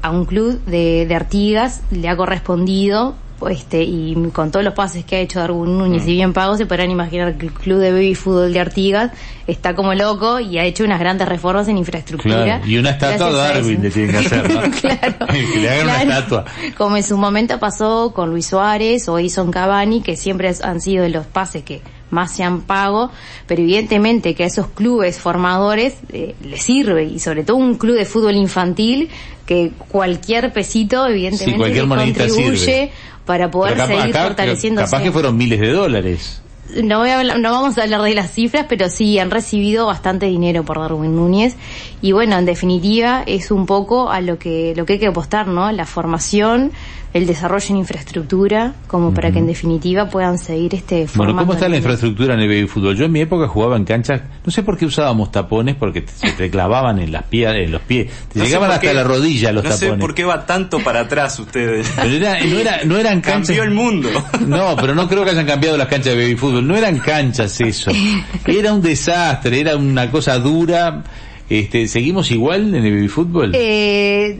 A 0.00 0.10
un 0.10 0.26
club 0.26 0.64
de, 0.66 1.06
de 1.08 1.14
Artigas 1.16 1.82
le 1.90 2.08
ha 2.08 2.16
correspondido 2.16 3.16
este, 3.48 3.82
y 3.82 4.14
con 4.32 4.50
todos 4.50 4.64
los 4.64 4.74
pases 4.74 5.04
que 5.04 5.16
ha 5.16 5.20
hecho 5.20 5.38
Darwin 5.38 5.78
Núñez 5.78 6.04
mm. 6.04 6.08
y 6.08 6.12
bien 6.12 6.32
pago, 6.32 6.56
se 6.56 6.66
podrán 6.66 6.90
imaginar 6.90 7.36
que 7.36 7.46
el 7.46 7.52
club 7.52 7.78
de 7.78 7.92
baby 7.92 8.14
fútbol 8.14 8.52
de 8.52 8.60
Artigas 8.60 9.12
está 9.46 9.74
como 9.74 9.94
loco 9.94 10.40
y 10.40 10.58
ha 10.58 10.64
hecho 10.64 10.84
unas 10.84 10.98
grandes 10.98 11.28
reformas 11.28 11.68
en 11.68 11.78
infraestructura. 11.78 12.60
Y 12.64 12.78
una 12.78 12.90
estatua 12.90 13.30
de 13.30 13.36
Darwin 13.36 13.82
le 13.82 13.90
tienen 13.90 14.12
que 14.12 14.18
hacer, 14.18 14.50
¿no? 14.50 14.60
claro, 14.80 15.26
que 15.30 15.60
le 15.60 15.70
hagan 15.70 15.84
una 15.84 16.02
estatua. 16.02 16.44
Como 16.76 16.96
en 16.96 17.02
su 17.02 17.16
momento 17.16 17.58
pasó 17.58 18.12
con 18.14 18.30
Luis 18.30 18.46
Suárez 18.46 19.08
o 19.08 19.18
Ison 19.18 19.50
Cavani, 19.50 20.02
que 20.02 20.16
siempre 20.16 20.52
han 20.62 20.80
sido 20.80 21.08
los 21.08 21.26
pases 21.26 21.62
que 21.62 21.82
más 22.10 22.34
se 22.34 22.44
han 22.44 22.62
pago, 22.62 23.10
pero 23.46 23.62
evidentemente 23.62 24.34
que 24.34 24.44
a 24.44 24.46
esos 24.46 24.68
clubes 24.68 25.18
formadores 25.18 25.96
eh, 26.12 26.34
les 26.42 26.62
sirve 26.62 27.04
y 27.04 27.18
sobre 27.18 27.44
todo 27.44 27.56
un 27.56 27.76
club 27.76 27.96
de 27.96 28.04
fútbol 28.04 28.36
infantil 28.36 29.08
que 29.46 29.72
cualquier 29.88 30.52
pesito 30.52 31.06
evidentemente 31.06 31.80
contribuye 31.86 32.92
para 33.24 33.50
poder 33.50 33.76
seguir 33.86 34.14
fortaleciéndose. 34.14 34.90
Capaz 34.90 35.02
que 35.02 35.12
fueron 35.12 35.36
miles 35.36 35.60
de 35.60 35.70
dólares. 35.70 36.43
No, 36.82 37.00
voy 37.00 37.10
a 37.10 37.22
no 37.22 37.50
vamos 37.50 37.78
a 37.78 37.82
hablar 37.82 38.02
de 38.02 38.14
las 38.14 38.32
cifras, 38.32 38.66
pero 38.68 38.88
sí 38.88 39.18
han 39.18 39.30
recibido 39.30 39.86
bastante 39.86 40.26
dinero 40.26 40.64
por 40.64 40.78
Darwin 40.78 41.14
Núñez. 41.14 41.56
Y 42.00 42.12
bueno, 42.12 42.36
en 42.36 42.44
definitiva, 42.44 43.22
es 43.26 43.50
un 43.50 43.66
poco 43.66 44.10
a 44.10 44.20
lo 44.20 44.38
que, 44.38 44.74
lo 44.76 44.86
que 44.86 44.94
hay 44.94 44.98
que 44.98 45.06
apostar, 45.06 45.46
¿no? 45.46 45.70
La 45.72 45.86
formación, 45.86 46.72
el 47.14 47.28
desarrollo 47.28 47.66
en 47.70 47.76
infraestructura, 47.76 48.74
como 48.88 49.14
para 49.14 49.30
que 49.30 49.38
en 49.38 49.46
definitiva 49.46 50.08
puedan 50.08 50.36
seguir 50.36 50.74
este 50.74 51.06
Bueno, 51.14 51.36
¿cómo 51.36 51.52
está 51.52 51.68
la 51.68 51.76
infraestructura 51.76 52.34
en 52.34 52.40
el 52.40 52.48
baby 52.48 52.66
fútbol? 52.66 52.96
Yo 52.96 53.04
en 53.04 53.12
mi 53.12 53.20
época 53.20 53.46
jugaba 53.46 53.76
en 53.76 53.84
canchas, 53.84 54.22
no 54.44 54.50
sé 54.50 54.64
por 54.64 54.76
qué 54.76 54.84
usábamos 54.84 55.30
tapones, 55.30 55.76
porque 55.76 56.04
se 56.12 56.32
te 56.32 56.50
clavaban 56.50 56.98
en 56.98 57.12
las 57.12 57.22
pies, 57.22 57.54
en 57.54 57.70
los 57.70 57.82
pies, 57.82 58.10
te 58.32 58.40
llegaban 58.40 58.72
hasta 58.72 58.92
la 58.92 59.04
rodilla 59.04 59.52
los 59.52 59.62
tapones. 59.62 59.82
No 59.82 59.94
sé 59.94 60.00
por 60.00 60.14
qué 60.14 60.24
va 60.24 60.44
tanto 60.44 60.80
para 60.80 61.00
atrás 61.02 61.38
ustedes. 61.38 61.88
Pero 61.94 62.08
no, 62.46 62.58
era, 62.58 62.84
no 62.84 62.96
eran 62.98 63.20
canchas. 63.20 63.56
Cambió 63.56 63.62
el 63.62 63.70
mundo. 63.70 64.08
No, 64.44 64.74
pero 64.76 64.96
no 64.96 65.08
creo 65.08 65.24
que 65.24 65.30
hayan 65.30 65.46
cambiado 65.46 65.76
las 65.76 65.86
canchas 65.86 66.16
de 66.16 66.20
baby 66.20 66.34
fútbol. 66.34 66.53
No 66.62 66.76
eran 66.76 66.98
canchas 66.98 67.60
eso. 67.60 67.90
Era 68.46 68.72
un 68.72 68.82
desastre, 68.82 69.60
era 69.60 69.76
una 69.76 70.10
cosa 70.10 70.38
dura. 70.38 71.04
Este, 71.48 71.86
¿Seguimos 71.88 72.30
igual 72.30 72.74
en 72.74 72.84
el 72.84 72.94
baby 72.94 73.08
fútbol? 73.08 73.52
Eh 73.54 74.38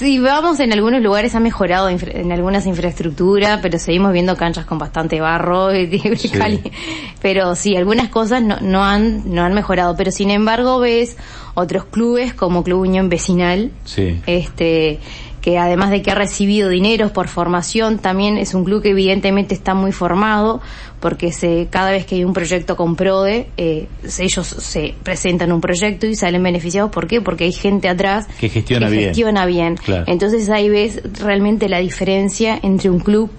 Sí, 0.00 0.18
vamos 0.18 0.58
en 0.60 0.72
algunos 0.72 1.02
lugares 1.02 1.34
ha 1.34 1.40
mejorado 1.40 1.90
en 1.90 2.32
algunas 2.32 2.64
infraestructuras, 2.64 3.60
pero 3.60 3.78
seguimos 3.78 4.14
viendo 4.14 4.34
canchas 4.34 4.64
con 4.64 4.78
bastante 4.78 5.20
barro, 5.20 5.68
pero 7.20 7.54
sí, 7.54 7.76
algunas 7.76 8.08
cosas 8.08 8.42
no, 8.42 8.58
no 8.62 8.82
han 8.82 9.30
no 9.34 9.42
han 9.42 9.52
mejorado, 9.52 9.94
pero 9.98 10.10
sin 10.10 10.30
embargo 10.30 10.80
ves 10.80 11.18
otros 11.52 11.84
clubes 11.84 12.32
como 12.32 12.64
Club 12.64 12.80
Unión 12.80 13.10
Vecinal, 13.10 13.72
este 14.24 15.00
que 15.40 15.58
además 15.58 15.90
de 15.90 16.02
que 16.02 16.10
ha 16.10 16.14
recibido 16.14 16.68
dineros 16.68 17.10
por 17.12 17.28
formación, 17.28 17.98
también 17.98 18.36
es 18.36 18.54
un 18.54 18.64
club 18.64 18.82
que 18.82 18.90
evidentemente 18.90 19.54
está 19.54 19.74
muy 19.74 19.92
formado, 19.92 20.60
porque 21.00 21.32
se, 21.32 21.68
cada 21.70 21.90
vez 21.90 22.04
que 22.04 22.16
hay 22.16 22.24
un 22.24 22.34
proyecto 22.34 22.76
con 22.76 22.94
PRODE, 22.94 23.48
eh, 23.56 23.88
ellos 24.18 24.46
se 24.46 24.94
presentan 25.02 25.50
un 25.50 25.60
proyecto 25.60 26.06
y 26.06 26.14
salen 26.14 26.42
beneficiados. 26.42 26.90
¿Por 26.90 27.06
qué? 27.06 27.20
Porque 27.20 27.44
hay 27.44 27.52
gente 27.52 27.88
atrás 27.88 28.26
que 28.38 28.48
gestiona 28.48 28.88
bien. 28.88 29.04
Gestiona 29.04 29.46
bien. 29.46 29.76
Entonces 30.06 30.48
ahí 30.50 30.68
ves 30.68 31.00
realmente 31.18 31.68
la 31.68 31.78
diferencia 31.78 32.58
entre 32.62 32.90
un 32.90 33.00
club 33.00 33.30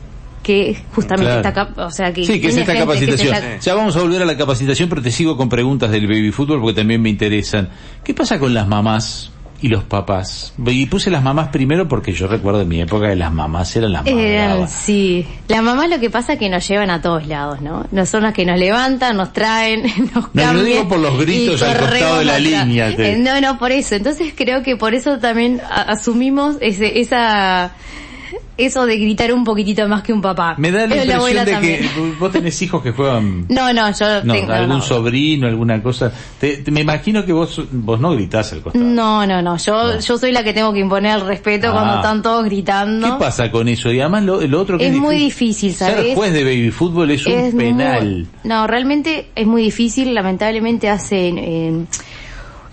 que 0.41 0.75
justamente 0.95 1.35
está 1.35 1.69
o 1.77 1.91
sea 1.91 2.11
que 2.11 2.25
sí 2.25 2.41
que 2.41 2.47
es 2.47 2.57
esta 2.57 2.73
capacitación 2.73 3.35
ya 3.61 3.75
vamos 3.75 3.95
a 3.95 4.01
volver 4.01 4.23
a 4.23 4.25
la 4.25 4.35
capacitación 4.35 4.89
pero 4.89 4.99
te 4.99 5.11
sigo 5.11 5.37
con 5.37 5.49
preguntas 5.49 5.91
del 5.91 6.07
baby 6.07 6.31
fútbol 6.31 6.59
porque 6.61 6.81
también 6.81 6.99
me 6.99 7.09
interesan 7.09 7.69
qué 8.03 8.15
pasa 8.15 8.39
con 8.39 8.51
las 8.51 8.67
mamás 8.67 9.30
y 9.61 9.67
los 9.67 9.83
papás. 9.83 10.53
Y 10.65 10.85
puse 10.87 11.11
las 11.11 11.23
mamás 11.23 11.49
primero 11.49 11.87
porque 11.87 12.13
yo 12.13 12.27
recuerdo 12.27 12.61
en 12.61 12.67
mi 12.67 12.81
época 12.81 13.09
que 13.09 13.15
las 13.15 13.31
mamás 13.31 13.75
eran 13.75 13.93
las 13.93 14.05
mamás. 14.05 14.71
sí, 14.71 15.25
las 15.47 15.61
mamás 15.61 15.89
lo 15.89 15.99
que 15.99 16.09
pasa 16.09 16.33
es 16.33 16.39
que 16.39 16.49
nos 16.49 16.67
llevan 16.67 16.89
a 16.89 17.01
todos 17.01 17.27
lados, 17.27 17.61
¿no? 17.61 17.85
No 17.91 18.05
son 18.05 18.23
las 18.23 18.33
que 18.33 18.45
nos 18.45 18.59
levantan, 18.59 19.17
nos 19.17 19.33
traen, 19.33 19.83
nos 20.15 20.25
cambian. 20.27 20.47
No, 20.47 20.53
lo 20.53 20.63
digo 20.63 20.87
por 20.87 20.99
los 20.99 21.17
gritos 21.19 21.61
al 21.61 21.77
costado 21.77 22.19
de 22.19 22.25
la 22.25 22.39
línea. 22.39 22.89
Eh, 22.89 23.17
no, 23.19 23.39
no, 23.39 23.57
por 23.57 23.71
eso. 23.71 23.95
Entonces 23.95 24.33
creo 24.35 24.63
que 24.63 24.75
por 24.75 24.95
eso 24.95 25.19
también 25.19 25.61
asumimos 25.69 26.57
ese, 26.59 26.99
esa 26.99 27.73
eso 28.57 28.85
de 28.85 28.97
gritar 28.97 29.33
un 29.33 29.43
poquitito 29.43 29.87
más 29.87 30.03
que 30.03 30.13
un 30.13 30.21
papá. 30.21 30.55
Me 30.57 30.71
da 30.71 30.85
la 30.87 30.95
impresión 30.95 31.45
de 31.45 31.59
que 31.59 31.89
vos 32.19 32.31
tenés 32.31 32.61
hijos 32.61 32.83
que 32.83 32.91
juegan. 32.91 33.45
No, 33.49 33.73
no, 33.73 33.91
yo 33.91 34.23
no, 34.23 34.33
tengo. 34.33 34.51
Algún 34.51 34.81
sobrino, 34.81 35.47
alguna 35.47 35.81
cosa. 35.81 36.11
Te, 36.39 36.63
me 36.71 36.81
imagino 36.81 37.25
que 37.25 37.33
vos 37.33 37.61
vos 37.71 37.99
no 37.99 38.11
gritás 38.11 38.53
al 38.53 38.61
costado. 38.61 38.83
No, 38.85 39.25
no, 39.25 39.41
no. 39.41 39.57
Yo 39.57 39.99
yo 39.99 40.17
soy 40.17 40.31
la 40.31 40.43
que 40.43 40.53
tengo 40.53 40.73
que 40.73 40.79
imponer 40.79 41.19
el 41.19 41.25
respeto 41.25 41.69
ah. 41.69 41.71
cuando 41.71 41.95
están 41.95 42.21
todos 42.21 42.45
gritando. 42.45 43.13
¿Qué 43.13 43.19
pasa 43.19 43.51
con 43.51 43.67
eso? 43.67 43.91
Y 43.91 43.99
además 43.99 44.23
lo, 44.23 44.59
otro 44.59 44.77
que 44.77 44.87
es, 44.87 44.93
muy 44.93 45.15
difícil, 45.15 45.73
¿sabes? 45.73 45.95
Ser 45.95 46.15
juez 46.15 46.33
de 46.33 46.43
baby 46.43 46.71
fútbol 46.71 47.11
es, 47.11 47.25
un 47.25 47.57
penal. 47.57 48.27
no, 48.43 48.67
realmente 48.67 49.29
es 49.35 49.47
muy 49.47 49.63
difícil. 49.63 50.13
Lamentablemente 50.13 50.89
hace 50.89 51.29
en, 51.29 51.87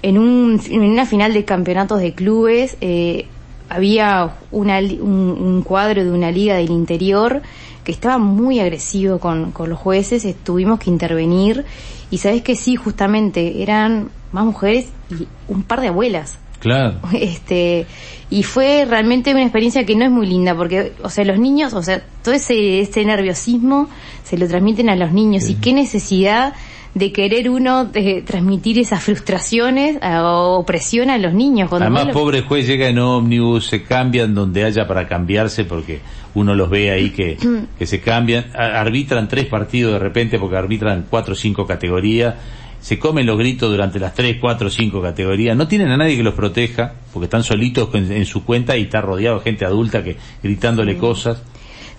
en, 0.02 0.18
un, 0.18 0.60
en 0.68 0.82
una 0.82 1.06
final 1.06 1.32
de 1.32 1.44
campeonatos 1.44 2.00
de 2.00 2.14
clubes. 2.14 2.76
Eh, 2.80 3.26
había 3.68 4.34
una, 4.50 4.78
un, 4.78 5.62
cuadro 5.62 6.04
de 6.04 6.10
una 6.10 6.30
liga 6.30 6.56
del 6.56 6.70
interior 6.70 7.42
que 7.84 7.92
estaba 7.92 8.18
muy 8.18 8.60
agresivo 8.60 9.18
con, 9.18 9.52
con 9.52 9.70
los 9.70 9.78
jueces, 9.78 10.26
tuvimos 10.42 10.78
que 10.78 10.90
intervenir 10.90 11.64
y 12.10 12.18
sabes 12.18 12.42
que 12.42 12.54
sí, 12.54 12.76
justamente 12.76 13.62
eran 13.62 14.10
más 14.32 14.44
mujeres 14.44 14.86
y 15.10 15.26
un 15.48 15.62
par 15.62 15.80
de 15.80 15.88
abuelas. 15.88 16.38
Claro. 16.58 16.96
Este, 17.12 17.86
y 18.30 18.42
fue 18.42 18.84
realmente 18.84 19.32
una 19.32 19.42
experiencia 19.42 19.84
que 19.84 19.94
no 19.94 20.04
es 20.04 20.10
muy 20.10 20.26
linda 20.26 20.54
porque, 20.54 20.92
o 21.02 21.10
sea, 21.10 21.24
los 21.24 21.38
niños, 21.38 21.72
o 21.72 21.82
sea, 21.82 22.02
todo 22.22 22.34
ese, 22.34 22.80
ese 22.80 23.04
nerviosismo 23.04 23.88
se 24.24 24.36
lo 24.36 24.46
transmiten 24.46 24.90
a 24.90 24.96
los 24.96 25.12
niños 25.12 25.48
y 25.48 25.54
qué 25.54 25.72
necesidad 25.72 26.52
de 26.98 27.12
querer 27.12 27.48
uno 27.48 27.84
de 27.84 28.22
transmitir 28.22 28.78
esas 28.78 29.02
frustraciones 29.02 29.96
eh, 29.96 30.18
o 30.20 30.64
presión 30.66 31.10
a 31.10 31.18
los 31.18 31.32
niños. 31.32 31.68
Cuando 31.68 31.86
Además, 31.86 32.14
pobre 32.14 32.42
juez 32.42 32.66
llega 32.66 32.88
en 32.88 32.98
ómnibus, 32.98 33.66
se 33.66 33.82
cambian 33.82 34.34
donde 34.34 34.64
haya 34.64 34.86
para 34.86 35.06
cambiarse 35.06 35.64
porque 35.64 36.00
uno 36.34 36.54
los 36.54 36.68
ve 36.68 36.90
ahí 36.90 37.10
que, 37.10 37.38
que 37.78 37.86
se 37.86 38.00
cambian, 38.00 38.46
arbitran 38.54 39.28
tres 39.28 39.46
partidos 39.46 39.94
de 39.94 39.98
repente 39.98 40.38
porque 40.38 40.56
arbitran 40.56 41.06
cuatro 41.08 41.32
o 41.32 41.36
cinco 41.36 41.66
categorías, 41.66 42.34
se 42.80 42.98
comen 42.98 43.26
los 43.26 43.38
gritos 43.38 43.70
durante 43.70 43.98
las 43.98 44.14
tres, 44.14 44.36
cuatro 44.40 44.68
o 44.68 44.70
cinco 44.70 45.02
categorías, 45.02 45.56
no 45.56 45.66
tienen 45.68 45.90
a 45.90 45.96
nadie 45.96 46.16
que 46.16 46.22
los 46.22 46.34
proteja 46.34 46.94
porque 47.12 47.24
están 47.24 47.42
solitos 47.42 47.88
en, 47.94 48.24
su 48.24 48.44
cuenta 48.44 48.76
y 48.76 48.82
está 48.82 49.00
rodeado 49.00 49.38
de 49.38 49.44
gente 49.44 49.64
adulta 49.64 50.02
que 50.04 50.16
gritándole 50.42 50.96
cosas. 50.96 51.42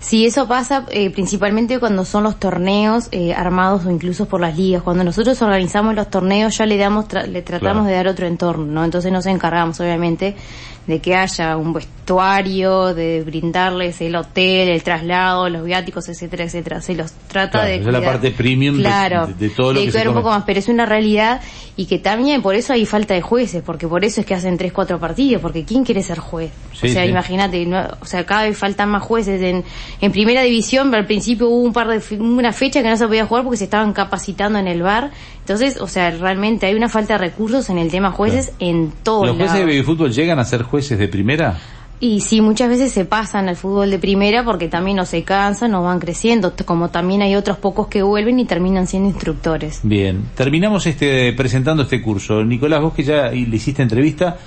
Sí, 0.00 0.24
eso 0.24 0.48
pasa 0.48 0.86
eh, 0.90 1.10
principalmente 1.10 1.78
cuando 1.78 2.06
son 2.06 2.24
los 2.24 2.40
torneos 2.40 3.08
eh, 3.12 3.34
armados 3.34 3.84
o 3.84 3.90
incluso 3.90 4.26
por 4.26 4.40
las 4.40 4.56
ligas. 4.56 4.82
Cuando 4.82 5.04
nosotros 5.04 5.40
organizamos 5.42 5.94
los 5.94 6.08
torneos 6.08 6.56
ya 6.56 6.64
le 6.64 6.78
damos, 6.78 7.04
le 7.12 7.42
tratamos 7.42 7.86
de 7.86 7.92
dar 7.92 8.08
otro 8.08 8.26
entorno, 8.26 8.64
¿no? 8.64 8.82
Entonces 8.82 9.12
nos 9.12 9.26
encargamos 9.26 9.78
obviamente 9.78 10.36
de 10.90 10.98
que 10.98 11.14
haya 11.14 11.56
un 11.56 11.72
vestuario, 11.72 12.92
de 12.92 13.22
brindarles 13.22 14.00
el 14.00 14.16
hotel, 14.16 14.68
el 14.68 14.82
traslado, 14.82 15.48
los 15.48 15.64
viáticos, 15.64 16.08
etcétera, 16.08 16.44
etcétera. 16.44 16.80
Se 16.80 16.94
los 16.94 17.12
trata 17.28 17.64
de... 17.64 17.76
Es 17.76 17.86
la 17.86 18.02
parte 18.02 18.32
premium 18.32 18.76
claro, 18.76 19.28
de, 19.28 19.50
todo 19.50 19.72
lo 19.72 19.80
de 19.80 19.90
que 19.90 20.08
un 20.08 20.14
poco 20.14 20.30
más, 20.30 20.42
pero 20.44 20.58
es 20.58 20.68
una 20.68 20.84
realidad 20.86 21.40
y 21.76 21.86
que 21.86 21.98
también 21.98 22.42
por 22.42 22.54
eso 22.54 22.72
hay 22.72 22.84
falta 22.84 23.14
de 23.14 23.22
jueces, 23.22 23.62
porque 23.62 23.86
por 23.86 24.04
eso 24.04 24.20
es 24.20 24.26
que 24.26 24.34
hacen 24.34 24.58
tres, 24.58 24.72
cuatro 24.72 24.98
partidos, 24.98 25.40
porque 25.40 25.64
¿quién 25.64 25.84
quiere 25.84 26.02
ser 26.02 26.18
juez? 26.18 26.50
o 26.72 26.88
sea, 26.88 27.06
imagínate, 27.06 27.66
o 28.00 28.04
sea, 28.04 28.26
cada 28.26 28.44
vez 28.44 28.58
faltan 28.58 28.90
más 28.90 29.02
jueces. 29.02 29.40
En, 29.42 29.64
en 30.00 30.12
primera 30.12 30.42
división, 30.42 30.90
pero 30.90 31.00
al 31.00 31.06
principio 31.06 31.48
hubo 31.48 31.62
un 31.62 31.72
par 31.72 31.88
de, 31.88 32.18
una 32.18 32.52
fecha 32.52 32.82
que 32.82 32.88
no 32.88 32.96
se 32.96 33.06
podía 33.06 33.26
jugar 33.26 33.44
porque 33.44 33.58
se 33.58 33.64
estaban 33.64 33.92
capacitando 33.92 34.58
en 34.58 34.66
el 34.66 34.82
bar. 34.82 35.10
Entonces, 35.40 35.80
o 35.80 35.88
sea, 35.88 36.10
realmente 36.10 36.66
hay 36.66 36.74
una 36.74 36.88
falta 36.88 37.14
de 37.14 37.18
recursos 37.18 37.70
en 37.70 37.78
el 37.78 37.90
tema 37.90 38.12
jueces 38.12 38.52
en 38.60 38.92
todo 39.02 39.26
¿Los 39.26 39.36
jueces 39.36 39.66
de 39.66 39.82
fútbol 39.82 40.12
llegan 40.12 40.38
a 40.38 40.44
ser 40.44 40.62
jueces 40.62 40.79
de 40.88 41.08
primera? 41.08 41.58
Y 42.02 42.20
sí, 42.20 42.40
muchas 42.40 42.70
veces 42.70 42.92
se 42.92 43.04
pasan 43.04 43.50
al 43.50 43.56
fútbol 43.56 43.90
de 43.90 43.98
primera 43.98 44.42
porque 44.42 44.68
también 44.68 44.96
no 44.96 45.04
se 45.04 45.22
cansan, 45.22 45.72
no 45.72 45.82
van 45.82 45.98
creciendo, 46.00 46.54
como 46.64 46.88
también 46.88 47.20
hay 47.20 47.34
otros 47.34 47.58
pocos 47.58 47.88
que 47.88 48.02
vuelven 48.02 48.40
y 48.40 48.46
terminan 48.46 48.86
siendo 48.86 49.10
instructores. 49.10 49.80
Bien, 49.82 50.24
terminamos 50.34 50.86
este 50.86 51.34
presentando 51.34 51.82
este 51.82 52.00
curso. 52.00 52.42
Nicolás, 52.42 52.80
vos 52.80 52.94
que 52.94 53.02
ya 53.02 53.28
le 53.28 53.54
hiciste 53.54 53.82
entrevista, 53.82 54.38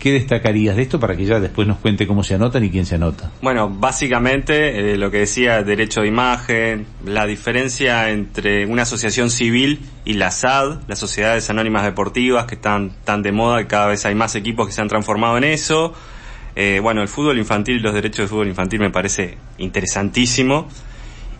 ¿qué 0.00 0.12
destacarías 0.12 0.74
de 0.74 0.82
esto 0.82 0.98
para 0.98 1.16
que 1.16 1.24
ya 1.24 1.38
después 1.38 1.68
nos 1.68 1.78
cuente 1.78 2.08
cómo 2.08 2.24
se 2.24 2.34
anotan 2.34 2.64
y 2.64 2.70
quién 2.70 2.86
se 2.86 2.96
anota? 2.96 3.30
Bueno, 3.40 3.70
básicamente 3.70 4.94
eh, 4.94 4.96
lo 4.96 5.12
que 5.12 5.18
decía, 5.18 5.62
derecho 5.62 6.00
de 6.00 6.08
imagen, 6.08 6.86
la 7.04 7.26
diferencia 7.26 8.10
entre 8.10 8.66
una 8.66 8.82
asociación 8.82 9.30
civil 9.30 9.80
y 10.04 10.14
la 10.14 10.32
SAD, 10.32 10.88
las 10.88 10.98
Sociedades 10.98 11.48
Anónimas 11.50 11.84
Deportivas, 11.84 12.46
que 12.46 12.56
están 12.56 12.90
tan 13.04 13.22
de 13.22 13.30
moda, 13.30 13.60
y 13.60 13.66
cada 13.66 13.86
vez 13.86 14.04
hay 14.04 14.16
más 14.16 14.34
equipos 14.34 14.66
que 14.66 14.72
se 14.72 14.80
han 14.80 14.88
transformado 14.88 15.38
en 15.38 15.44
eso 15.44 15.94
eh, 16.56 16.80
bueno, 16.82 17.02
el 17.02 17.08
fútbol 17.08 17.38
infantil 17.38 17.82
los 17.82 17.94
derechos 17.94 18.24
de 18.24 18.28
fútbol 18.28 18.48
infantil 18.48 18.80
me 18.80 18.90
parece 18.90 19.38
interesantísimo. 19.58 20.68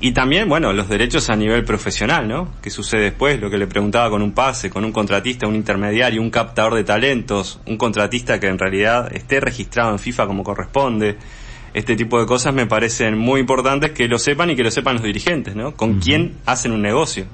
Y 0.03 0.13
también, 0.13 0.49
bueno, 0.49 0.73
los 0.73 0.89
derechos 0.89 1.29
a 1.29 1.37
nivel 1.37 1.63
profesional, 1.65 2.27
¿no? 2.27 2.49
¿Qué 2.63 2.71
sucede 2.71 3.03
después? 3.03 3.39
Lo 3.39 3.51
que 3.51 3.59
le 3.59 3.67
preguntaba 3.67 4.09
con 4.09 4.23
un 4.23 4.33
pase, 4.33 4.71
con 4.71 4.83
un 4.85 4.93
contratista, 4.93 5.47
un 5.47 5.55
intermediario, 5.55 6.23
un 6.23 6.31
captador 6.31 6.75
de 6.75 6.85
talentos, 6.85 7.61
un 7.67 7.77
contratista 7.77 8.41
que 8.41 8.47
en 8.47 8.59
realidad 8.59 9.15
esté 9.15 9.41
registrado 9.41 9.93
en 9.93 9.99
FIFA 9.99 10.27
como 10.27 10.43
corresponde. 10.43 11.19
Este 11.75 11.97
tipo 11.97 12.19
de 12.19 12.27
cosas 12.27 12.55
me 12.55 12.67
parecen 12.67 13.19
muy 13.19 13.41
importantes 13.41 13.91
que 13.91 14.09
lo 14.09 14.19
sepan 14.19 14.51
y 14.51 14.57
que 14.57 14.65
lo 14.65 14.71
sepan 14.71 14.95
los 14.95 15.03
dirigentes, 15.03 15.55
¿no? 15.55 15.75
Con 15.75 16.01
quién 16.01 16.39
hacen 16.47 16.73
un 16.73 16.81
negocio. 16.81 17.27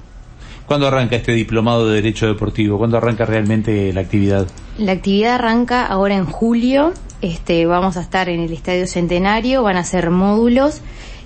¿Cuándo 0.65 0.87
arranca 0.87 1.15
este 1.15 1.31
diplomado 1.31 1.87
de 1.87 1.95
Derecho 1.95 2.27
Deportivo? 2.27 2.77
¿Cuándo 2.77 2.97
arranca 2.97 3.25
realmente 3.25 3.93
la 3.93 4.01
actividad? 4.01 4.45
La 4.77 4.91
actividad 4.91 5.35
arranca 5.35 5.85
ahora 5.85 6.15
en 6.15 6.25
julio 6.25 6.93
este, 7.21 7.65
vamos 7.65 7.97
a 7.97 8.01
estar 8.01 8.29
en 8.29 8.41
el 8.41 8.53
Estadio 8.53 8.85
Centenario, 8.85 9.63
van 9.63 9.77
a 9.77 9.83
ser 9.83 10.11
módulos 10.11 10.81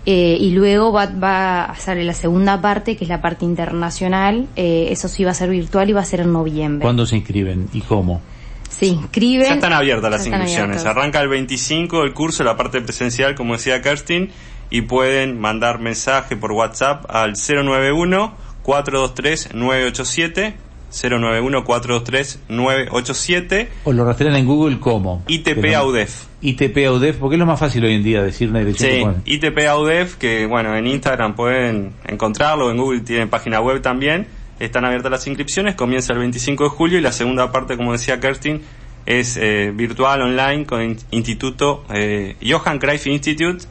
eh, 0.05 0.37
y 0.39 0.51
luego 0.51 0.91
va, 0.91 1.05
va, 1.05 1.65
a 1.65 1.75
ser 1.75 1.97
la 1.97 2.13
segunda 2.13 2.59
parte, 2.59 2.97
que 2.97 3.03
es 3.03 3.09
la 3.09 3.21
parte 3.21 3.45
internacional. 3.45 4.47
Eh, 4.55 4.87
eso 4.89 5.07
sí 5.07 5.23
va 5.23 5.31
a 5.31 5.35
ser 5.35 5.49
virtual 5.49 5.89
y 5.89 5.93
va 5.93 6.01
a 6.01 6.05
ser 6.05 6.21
en 6.21 6.33
noviembre. 6.33 6.83
¿Cuándo 6.83 7.05
se 7.05 7.17
inscriben 7.17 7.67
y 7.73 7.81
cómo? 7.81 8.21
Se 8.69 8.87
inscriben. 8.87 9.47
Ya 9.47 9.53
están 9.55 9.73
abiertas 9.73 10.09
las 10.09 10.25
inscripciones. 10.25 10.85
Arranca 10.85 11.21
el 11.21 11.27
25 11.27 12.03
el 12.03 12.13
curso, 12.13 12.43
la 12.43 12.57
parte 12.57 12.81
presencial, 12.81 13.35
como 13.35 13.53
decía 13.53 13.81
Kerstin, 13.81 14.31
y 14.69 14.81
pueden 14.81 15.39
mandar 15.39 15.79
mensaje 15.79 16.35
por 16.35 16.51
WhatsApp 16.53 17.05
al 17.09 17.33
091 17.33 18.33
423 18.63 19.53
987 19.53 20.70
091-423-987. 20.91 23.67
O 23.85 23.93
lo 23.93 24.05
rastrean 24.05 24.35
en 24.35 24.45
Google 24.45 24.79
como 24.79 25.23
ITP 25.27 25.73
AUDEF. 25.75 26.25
ITP 26.41 26.85
AUDEF, 26.87 27.17
porque 27.17 27.35
es 27.35 27.39
lo 27.39 27.45
más 27.45 27.59
fácil 27.59 27.85
hoy 27.85 27.93
en 27.95 28.03
día 28.03 28.21
decir 28.21 28.49
una 28.49 28.59
dirección. 28.59 29.23
Sí, 29.25 29.33
ITP 29.33 29.59
AUDEF, 29.67 30.17
que 30.17 30.45
bueno, 30.45 30.75
en 30.75 30.85
Instagram 30.87 31.35
pueden 31.35 31.93
encontrarlo, 32.05 32.69
en 32.71 32.77
Google 32.77 32.99
tienen 33.01 33.29
página 33.29 33.61
web 33.61 33.81
también. 33.81 34.27
Están 34.59 34.85
abiertas 34.85 35.11
las 35.11 35.25
inscripciones, 35.25 35.73
comienza 35.75 36.13
el 36.13 36.19
25 36.19 36.65
de 36.65 36.69
julio 36.69 36.99
y 36.99 37.01
la 37.01 37.11
segunda 37.11 37.51
parte, 37.51 37.77
como 37.77 37.93
decía 37.93 38.19
Kerstin, 38.19 38.61
es 39.05 39.37
eh, 39.37 39.71
virtual, 39.73 40.21
online, 40.21 40.65
con 40.65 40.81
el 40.81 40.97
Instituto 41.09 41.85
eh, 41.91 42.35
Johan 42.47 42.77
Cruyff 42.77 43.07
Institute, 43.07 43.65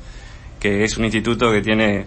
que 0.58 0.82
es 0.84 0.98
un 0.98 1.04
instituto 1.04 1.52
que 1.52 1.62
tiene 1.62 2.06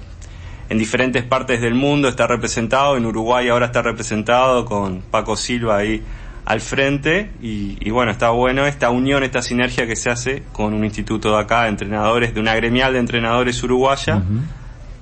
en 0.70 0.78
diferentes 0.78 1.24
partes 1.24 1.62
del 1.62 1.76
mundo 1.76 2.08
está 2.08 2.28
representado, 2.28 2.98
en 2.98 3.06
Uruguay 3.06 3.50
ahora 3.50 3.68
está 3.68 3.82
representado 3.82 4.66
con 4.66 5.02
Paco 5.02 5.36
Silva 5.36 5.78
ahí 5.78 6.02
al 6.46 6.60
frente 6.62 7.32
y, 7.42 7.90
bueno, 7.90 8.12
está 8.12 8.32
bueno 8.32 8.66
esta 8.66 8.90
unión, 8.90 9.24
esta 9.24 9.42
sinergia 9.42 9.88
que 9.88 9.96
se 9.96 10.10
hace 10.10 10.44
con 10.52 10.74
un 10.74 10.84
instituto 10.84 11.32
de 11.36 11.42
acá 11.42 11.64
de 11.64 11.70
entrenadores, 11.70 12.34
de 12.34 12.40
una 12.40 12.54
gremial 12.56 12.94
de 12.94 13.00
entrenadores 13.00 13.62
uruguaya 13.64 14.22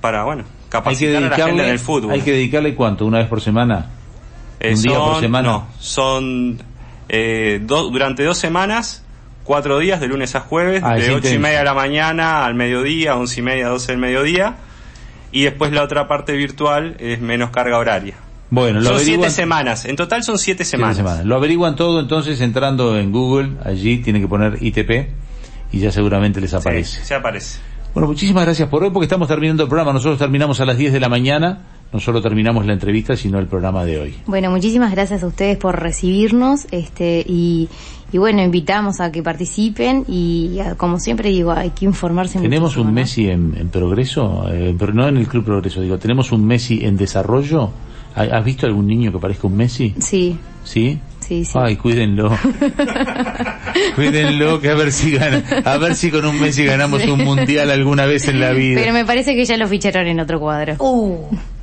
para, 0.00 0.24
bueno, 0.24 0.44
capacitar 0.68 1.24
a 1.24 1.28
la 1.28 1.36
gente 1.36 1.64
en 1.64 1.70
el 1.70 1.78
fútbol. 1.78 2.12
¿Hay 2.12 2.20
que 2.20 2.32
dedicarle 2.32 2.74
cuánto? 2.74 3.06
¿Una 3.06 3.18
vez 3.18 3.26
por 3.28 3.40
semana? 3.40 3.90
¿Un 4.62 4.82
día 4.82 4.98
por 4.98 5.20
semana? 5.20 5.48
No, 5.48 5.68
son 5.80 6.58
eh, 7.08 7.60
durante 7.64 8.22
dos 8.24 8.38
semanas 8.38 9.04
cuatro 9.44 9.78
días, 9.78 10.00
de 10.00 10.08
lunes 10.08 10.34
a 10.34 10.40
jueves, 10.40 10.82
Ah, 10.84 10.94
de 10.94 11.12
ocho 11.12 11.34
y 11.34 11.38
media 11.38 11.58
de 11.58 11.64
la 11.64 11.74
mañana 11.74 12.44
al 12.44 12.54
mediodía, 12.54 13.16
once 13.16 13.40
y 13.40 13.42
media, 13.42 13.68
doce 13.68 13.92
del 13.92 14.00
mediodía. 14.00 14.56
Y 15.32 15.42
después 15.44 15.72
la 15.72 15.82
otra 15.82 16.06
parte 16.08 16.32
virtual 16.36 16.96
es 17.00 17.20
menos 17.20 17.50
carga 17.50 17.78
horaria. 17.78 18.14
Bueno, 18.50 18.80
lo 18.80 18.84
son 18.90 18.94
averiguan- 18.96 19.04
siete 19.04 19.30
semanas, 19.30 19.84
en 19.86 19.96
total 19.96 20.22
son 20.22 20.38
siete 20.38 20.64
Siete 20.64 20.76
semanas. 20.76 20.96
semanas. 20.98 21.24
Lo 21.24 21.36
averiguan 21.36 21.74
todo 21.74 22.00
entonces 22.00 22.38
entrando 22.42 22.98
en 22.98 23.10
Google, 23.10 23.52
allí 23.64 23.98
tienen 23.98 24.20
que 24.20 24.28
poner 24.28 24.58
ITP 24.60 25.08
y 25.72 25.78
ya 25.78 25.90
seguramente 25.90 26.38
les 26.40 26.50
Sí, 26.50 26.56
aparece. 26.56 27.02
se 27.02 27.14
aparece. 27.14 27.58
Bueno, 27.94 28.08
muchísimas 28.08 28.44
gracias 28.44 28.68
por 28.68 28.84
hoy 28.84 28.90
porque 28.90 29.04
estamos 29.06 29.26
terminando 29.26 29.62
el 29.62 29.68
programa. 29.70 29.92
Nosotros 29.94 30.18
terminamos 30.18 30.60
a 30.60 30.66
las 30.66 30.76
10 30.76 30.92
de 30.92 31.00
la 31.00 31.08
mañana. 31.08 31.60
No 31.92 32.00
solo 32.00 32.22
terminamos 32.22 32.64
la 32.64 32.72
entrevista, 32.72 33.16
sino 33.16 33.38
el 33.38 33.46
programa 33.46 33.84
de 33.84 34.00
hoy. 34.00 34.14
Bueno, 34.26 34.50
muchísimas 34.50 34.92
gracias 34.92 35.22
a 35.22 35.26
ustedes 35.26 35.58
por 35.58 35.78
recibirnos, 35.78 36.66
este, 36.70 37.22
y, 37.26 37.68
y 38.12 38.16
bueno, 38.18 38.42
invitamos 38.42 39.00
a 39.00 39.12
que 39.12 39.22
participen 39.22 40.04
y 40.08 40.58
a- 40.60 40.74
como 40.74 40.98
siempre 40.98 41.28
digo, 41.28 41.52
hay 41.52 41.68
que 41.70 41.84
informarse 41.84 42.38
¿Tenemos 42.40 42.78
un 42.78 42.86
¿no? 42.86 42.92
Messi 42.92 43.28
en, 43.28 43.54
en 43.58 43.68
progreso? 43.68 44.46
Eh, 44.50 44.74
pero 44.78 44.94
no 44.94 45.06
en 45.06 45.18
el 45.18 45.26
Club 45.28 45.44
Progreso, 45.44 45.82
digo, 45.82 45.98
¿tenemos 45.98 46.32
un 46.32 46.46
Messi 46.46 46.80
en 46.82 46.96
desarrollo? 46.96 47.70
¿Ha- 48.16 48.22
¿Has 48.38 48.44
visto 48.44 48.66
algún 48.66 48.86
niño 48.86 49.12
que 49.12 49.18
parezca 49.18 49.46
un 49.46 49.56
Messi? 49.58 49.94
Sí, 49.98 50.38
¿Sí? 50.64 50.98
sí, 51.20 51.44
sí. 51.44 51.52
Ay, 51.60 51.76
cuídenlo. 51.76 52.30
cuídenlo, 53.96 54.60
que 54.60 54.70
a 54.70 54.74
ver 54.74 54.92
si 54.92 55.12
gana, 55.12 55.42
a 55.64 55.76
ver 55.78 55.94
si 55.94 56.10
con 56.10 56.24
un 56.24 56.40
Messi 56.40 56.64
ganamos 56.64 57.04
un 57.06 57.22
mundial 57.24 57.70
alguna 57.70 58.06
vez 58.06 58.28
en 58.28 58.40
la 58.40 58.52
vida. 58.52 58.80
Pero 58.80 58.92
me 58.92 59.04
parece 59.04 59.34
que 59.34 59.44
ya 59.44 59.56
lo 59.56 59.66
ficharon 59.68 60.06
en 60.06 60.20
otro 60.20 60.40
cuadro. 60.40 60.76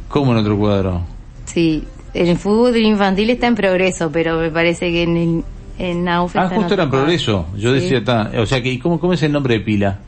¿Cómo 0.09 0.31
en 0.33 0.39
otro 0.39 0.57
cuadro? 0.57 1.01
Sí, 1.45 1.83
el 2.13 2.37
fútbol 2.37 2.75
infantil 2.77 3.29
está 3.29 3.47
en 3.47 3.55
progreso, 3.55 4.11
pero 4.11 4.39
me 4.39 4.49
parece 4.51 4.91
que 4.91 5.03
en 5.03 5.17
el, 5.17 5.43
en 5.77 6.07
AUF 6.09 6.35
Ah, 6.35 6.49
justo 6.53 6.73
era 6.73 6.83
en 6.83 6.89
progreso. 6.89 7.47
Yo 7.55 7.73
Sí. 7.73 7.79
decía, 7.81 8.03
ta, 8.03 8.31
o 8.37 8.45
sea 8.45 8.61
que, 8.61 8.71
¿y 8.71 8.79
¿cómo, 8.79 8.99
¿cómo 8.99 9.13
es 9.13 9.23
el 9.23 9.31
nombre 9.31 9.55
de 9.55 9.59
pila? 9.61 9.99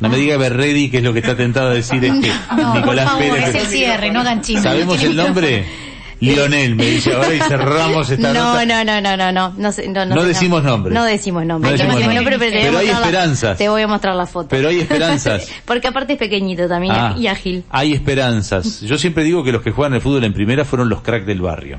No 0.00 0.08
me 0.08 0.16
diga 0.16 0.36
Berredi, 0.36 0.90
que 0.90 0.98
es 0.98 1.04
lo 1.04 1.12
que 1.12 1.20
está 1.20 1.36
tentado 1.36 1.70
a 1.70 1.74
decir 1.74 2.04
este 2.04 2.28
No, 2.56 2.72
por 2.72 2.76
Nicolás 2.80 3.06
favor, 3.10 3.22
Pérez. 3.30 3.48
es 3.48 3.54
el 3.54 3.66
cierre, 3.68 4.10
no 4.10 4.20
hagan 4.20 4.40
chismes. 4.42 4.64
¿Sabemos 4.64 5.02
el 5.02 5.16
nombre? 5.16 5.64
Lionel, 6.24 6.74
me 6.76 6.86
dice 6.86 7.12
ahora 7.12 7.34
y 7.34 7.38
cerramos 7.40 8.10
esta 8.10 8.32
No, 8.32 8.44
nota. 8.54 8.66
no, 8.66 8.84
no, 8.84 9.00
no, 9.00 9.16
no, 9.16 9.32
no, 9.32 9.32
no, 9.32 9.52
no, 9.56 10.06
No 10.06 10.22
sé- 10.22 10.26
decimos 10.28 10.62
nombres. 10.62 10.94
No 10.94 11.04
decimos 11.04 11.44
nombres. 11.46 11.72
No 11.72 11.76
decimos 11.78 12.14
nombres. 12.14 12.38
pero, 12.38 12.50
Pero 12.52 12.78
hay 12.78 12.86
mostrar 12.86 13.00
la- 13.00 13.06
esperanzas. 13.06 13.58
te 13.58 13.68
voy 13.68 13.82
a 13.82 13.86
mostrar 13.88 14.14
la 14.16 14.26
foto. 14.26 14.48
Pero 14.48 14.68
hay 14.68 14.80
esperanzas. 14.80 15.50
Porque 15.64 15.88
aparte 15.88 16.14
es 16.14 16.18
pequeñito 16.18 16.68
también 16.68 16.92
Ah, 16.96 17.14
y 17.18 17.26
ágil. 17.26 17.64
Hay 17.70 17.92
esperanzas. 17.92 18.80
Yo 18.80 18.96
siempre 18.98 19.24
digo 19.24 19.44
que 19.44 19.52
los 19.52 19.62
que 19.62 19.70
juegan 19.70 19.94
el 19.94 20.00
fútbol 20.00 20.24
en 20.24 20.32
primera 20.32 20.64
fueron 20.64 20.88
los 20.88 21.02
cracks 21.02 21.26
del 21.26 21.40
barrio. 21.40 21.78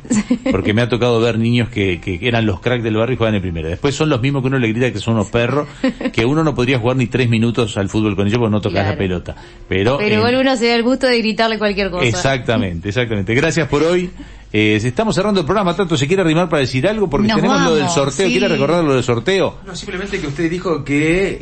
Porque 0.52 0.74
me 0.74 0.82
ha 0.82 0.90
tocado 0.90 1.20
ver 1.20 1.38
niños 1.40 1.70
que, 1.70 2.00
que 2.02 2.20
eran 2.22 2.46
los 2.46 2.60
cracks 2.60 2.84
del 2.84 2.96
barrio 2.98 3.16
y 3.16 3.18
juegan 3.18 3.36
en 3.36 3.42
primera. 3.42 3.70
Después 3.70 3.96
son 3.96 4.10
los 4.10 4.22
mismos 4.22 4.42
que 4.42 4.48
uno 4.48 4.60
le 4.60 4.68
grita 4.70 4.92
que 4.92 5.00
son 5.00 5.16
unos 5.16 5.28
perros, 5.30 5.68
que 6.14 6.26
uno 6.26 6.44
no 6.44 6.54
podría 6.56 6.80
jugar 6.80 6.98
ni 6.98 7.08
tres 7.08 7.30
minutos 7.30 7.78
al 7.78 7.90
fútbol 7.90 8.16
con 8.16 8.28
ellos 8.28 8.40
porque 8.40 8.52
no 8.52 8.62
tocas 8.62 8.76
Claro. 8.76 8.90
la 8.92 8.98
pelota. 8.98 9.36
Pero, 9.70 9.98
Pero 9.98 10.16
igual 10.16 10.36
uno 10.36 10.56
se 10.58 10.68
da 10.68 10.76
el 10.76 10.84
gusto 10.84 11.08
de 11.08 11.18
gritarle 11.20 11.58
cualquier 11.58 11.90
cosa. 11.90 12.06
Exactamente, 12.06 12.90
exactamente. 12.90 13.34
Gracias 13.34 13.68
por 13.68 13.84
hoy. 13.84 14.10
Eh, 14.58 14.78
estamos 14.82 15.14
cerrando 15.14 15.42
el 15.42 15.46
programa, 15.46 15.76
Tato, 15.76 15.98
¿se 15.98 16.08
quiere 16.08 16.22
arrimar 16.22 16.48
para 16.48 16.62
decir 16.62 16.88
algo? 16.88 17.10
Porque 17.10 17.28
Nos 17.28 17.36
tenemos 17.36 17.62
lo 17.62 17.76
del 17.76 17.90
sorteo. 17.90 18.26
sí. 18.28 18.32
¿Quiere 18.32 18.48
recordar 18.48 18.86
lo 18.86 18.94
del 18.94 19.04
sorteo? 19.04 19.58
No, 19.66 19.76
simplemente 19.76 20.18
que 20.18 20.28
usted 20.28 20.50
dijo 20.50 20.86
que 20.86 21.40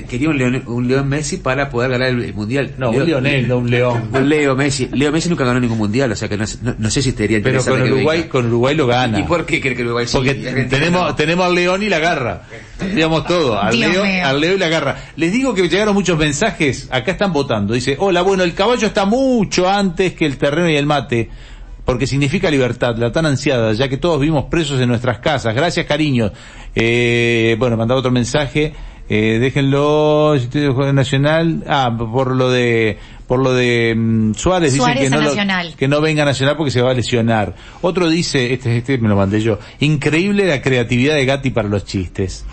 eh, 0.00 0.04
quería 0.08 0.30
un 0.30 0.36
Leon, 0.36 0.64
un 0.66 0.88
León 0.88 1.08
Messi 1.08 1.36
para 1.36 1.70
poder 1.70 1.92
ganar 1.92 2.08
el, 2.08 2.24
el 2.24 2.34
mundial. 2.34 2.74
No, 2.76 2.90
Leo- 2.90 3.02
un 3.02 3.06
Lionel, 3.06 3.46
no 3.46 3.58
un 3.58 3.70
León. 3.70 4.08
Un 4.12 4.28
Leo 4.28 4.56
Messi. 4.56 4.88
Leo 4.92 5.12
Messi 5.12 5.28
nunca 5.28 5.44
ganó 5.44 5.60
ningún 5.60 5.78
mundial, 5.78 6.10
o 6.10 6.16
sea 6.16 6.28
que 6.28 6.36
no, 6.36 6.44
no, 6.62 6.74
no 6.76 6.90
sé 6.90 7.02
si 7.02 7.10
estaría 7.10 7.40
Pero 7.40 7.62
con 7.64 7.80
Uruguay, 7.82 8.18
venga. 8.18 8.30
con 8.30 8.46
Uruguay 8.46 8.74
lo 8.74 8.88
gana. 8.88 9.20
¿Y 9.20 9.22
por 9.22 9.46
qué 9.46 9.60
cree 9.60 9.76
que 9.76 9.84
Uruguay 9.84 10.08
sí? 10.08 10.16
Porque 10.16 10.34
tenemos, 10.34 11.02
no? 11.10 11.14
tenemos 11.14 11.46
al 11.46 11.54
León 11.54 11.84
y 11.84 11.88
la 11.88 12.00
garra. 12.00 12.42
Digamos 12.94 13.26
todo. 13.26 13.60
Al 13.62 13.76
Dios 13.76 13.92
Leo, 13.92 14.04
mío. 14.04 14.26
al 14.26 14.40
Leo 14.40 14.54
y 14.56 14.58
la 14.58 14.68
garra. 14.68 14.96
Les 15.14 15.30
digo 15.32 15.54
que 15.54 15.68
llegaron 15.68 15.94
muchos 15.94 16.18
mensajes. 16.18 16.88
Acá 16.90 17.12
están 17.12 17.32
votando. 17.32 17.74
Dice, 17.74 17.94
hola, 18.00 18.22
bueno, 18.22 18.42
el 18.42 18.54
caballo 18.54 18.88
está 18.88 19.04
mucho 19.04 19.68
antes 19.70 20.14
que 20.14 20.26
el 20.26 20.36
terreno 20.36 20.68
y 20.68 20.74
el 20.74 20.86
mate. 20.86 21.30
Porque 21.86 22.06
significa 22.06 22.50
libertad, 22.50 22.96
la 22.98 23.10
tan 23.12 23.24
ansiada, 23.24 23.72
ya 23.72 23.88
que 23.88 23.96
todos 23.96 24.20
vivimos 24.20 24.44
presos 24.50 24.78
en 24.80 24.88
nuestras 24.88 25.20
casas. 25.20 25.54
Gracias, 25.54 25.86
cariño. 25.86 26.30
Eh, 26.74 27.56
bueno, 27.58 27.76
mandaba 27.78 28.00
otro 28.00 28.10
mensaje. 28.10 28.74
Eh, 29.08 29.38
déjenlo, 29.40 30.34
Instituto 30.34 30.92
Nacional. 30.92 31.62
Ah, 31.68 31.96
por 31.96 32.34
lo 32.34 32.50
de, 32.50 32.98
por 33.28 33.38
lo 33.38 33.54
de 33.54 33.94
mm, 33.96 34.34
Suárez, 34.34 34.72
dicen 34.72 34.84
Suárez 34.84 35.04
que 35.04 35.10
no, 35.10 35.22
lo- 35.62 35.76
que 35.76 35.86
no 35.88 36.00
venga 36.00 36.24
a 36.24 36.26
Nacional 36.26 36.56
porque 36.56 36.72
se 36.72 36.82
va 36.82 36.90
a 36.90 36.94
lesionar. 36.94 37.54
Otro 37.82 38.08
dice, 38.10 38.52
este, 38.52 38.76
este 38.78 38.98
me 38.98 39.08
lo 39.08 39.14
mandé 39.14 39.40
yo, 39.40 39.60
increíble 39.78 40.46
la 40.48 40.60
creatividad 40.60 41.14
de 41.14 41.24
Gatti 41.24 41.50
para 41.50 41.68
los 41.68 41.84
chistes. 41.84 42.44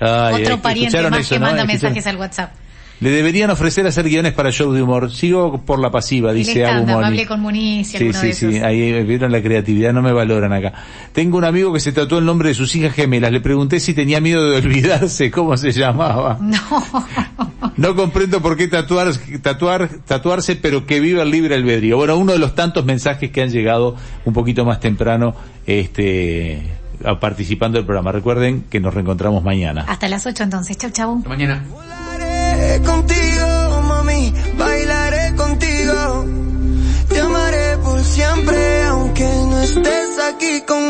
Ay, 0.00 0.42
Otro 0.42 0.60
pariente 0.60 0.88
¿escucharon 0.88 1.10
más 1.12 1.20
eso, 1.20 1.34
que 1.36 1.38
no? 1.38 1.46
manda 1.46 1.64
mensajes 1.64 2.06
al 2.08 2.16
WhatsApp. 2.16 2.52
Le 3.00 3.10
deberían 3.10 3.48
ofrecer 3.50 3.86
hacer 3.86 4.04
guiones 4.08 4.34
para 4.34 4.52
show 4.52 4.72
de 4.72 4.82
humor. 4.82 5.10
Sigo 5.10 5.62
por 5.64 5.78
la 5.80 5.90
pasiva, 5.90 6.32
dice 6.34 6.66
Abu 6.66 6.86
Moni. 6.86 7.06
hablé 7.06 7.26
con 7.26 7.40
Muniz 7.40 7.94
y 7.94 7.98
Sí, 7.98 8.12
sí, 8.12 8.20
de 8.26 8.30
esos. 8.30 8.52
sí, 8.54 8.58
ahí 8.60 9.02
vieron 9.04 9.32
la 9.32 9.40
creatividad, 9.40 9.92
no 9.94 10.02
me 10.02 10.12
valoran 10.12 10.52
acá. 10.52 10.74
Tengo 11.12 11.38
un 11.38 11.44
amigo 11.44 11.72
que 11.72 11.80
se 11.80 11.92
tatuó 11.92 12.18
el 12.18 12.26
nombre 12.26 12.50
de 12.50 12.54
sus 12.54 12.76
hijas 12.76 12.92
gemelas, 12.94 13.32
le 13.32 13.40
pregunté 13.40 13.80
si 13.80 13.94
tenía 13.94 14.20
miedo 14.20 14.44
de 14.50 14.58
olvidarse 14.58 15.30
cómo 15.30 15.56
se 15.56 15.72
llamaba. 15.72 16.36
No. 16.40 16.58
No 17.76 17.96
comprendo 17.96 18.42
por 18.42 18.58
qué 18.58 18.68
tatuar, 18.68 19.08
tatuar, 19.40 19.88
tatuarse, 20.06 20.56
pero 20.56 20.84
que 20.84 21.00
viva 21.00 21.22
el 21.22 21.30
libre 21.30 21.54
albedrío. 21.54 21.96
Bueno, 21.96 22.18
uno 22.18 22.32
de 22.32 22.38
los 22.38 22.54
tantos 22.54 22.84
mensajes 22.84 23.30
que 23.30 23.40
han 23.40 23.48
llegado 23.50 23.96
un 24.26 24.34
poquito 24.34 24.66
más 24.66 24.80
temprano, 24.80 25.34
este, 25.66 26.60
a- 27.02 27.18
participando 27.18 27.78
del 27.78 27.86
programa. 27.86 28.12
Recuerden 28.12 28.64
que 28.68 28.78
nos 28.80 28.92
reencontramos 28.92 29.42
mañana. 29.42 29.86
Hasta 29.88 30.08
las 30.08 30.26
8 30.26 30.42
entonces. 30.42 30.76
Chau, 30.76 30.90
chau. 30.90 31.16
Hasta 31.18 31.28
Mañana. 31.30 31.64
Contigo, 32.84 33.82
mami, 33.82 34.34
bailaré 34.56 35.34
contigo. 35.36 36.24
Te 37.08 37.20
amaré 37.20 37.78
por 37.78 38.02
siempre, 38.02 38.82
aunque 38.84 39.24
no 39.24 39.60
estés 39.62 40.18
aquí 40.28 40.62
conmigo. 40.62 40.80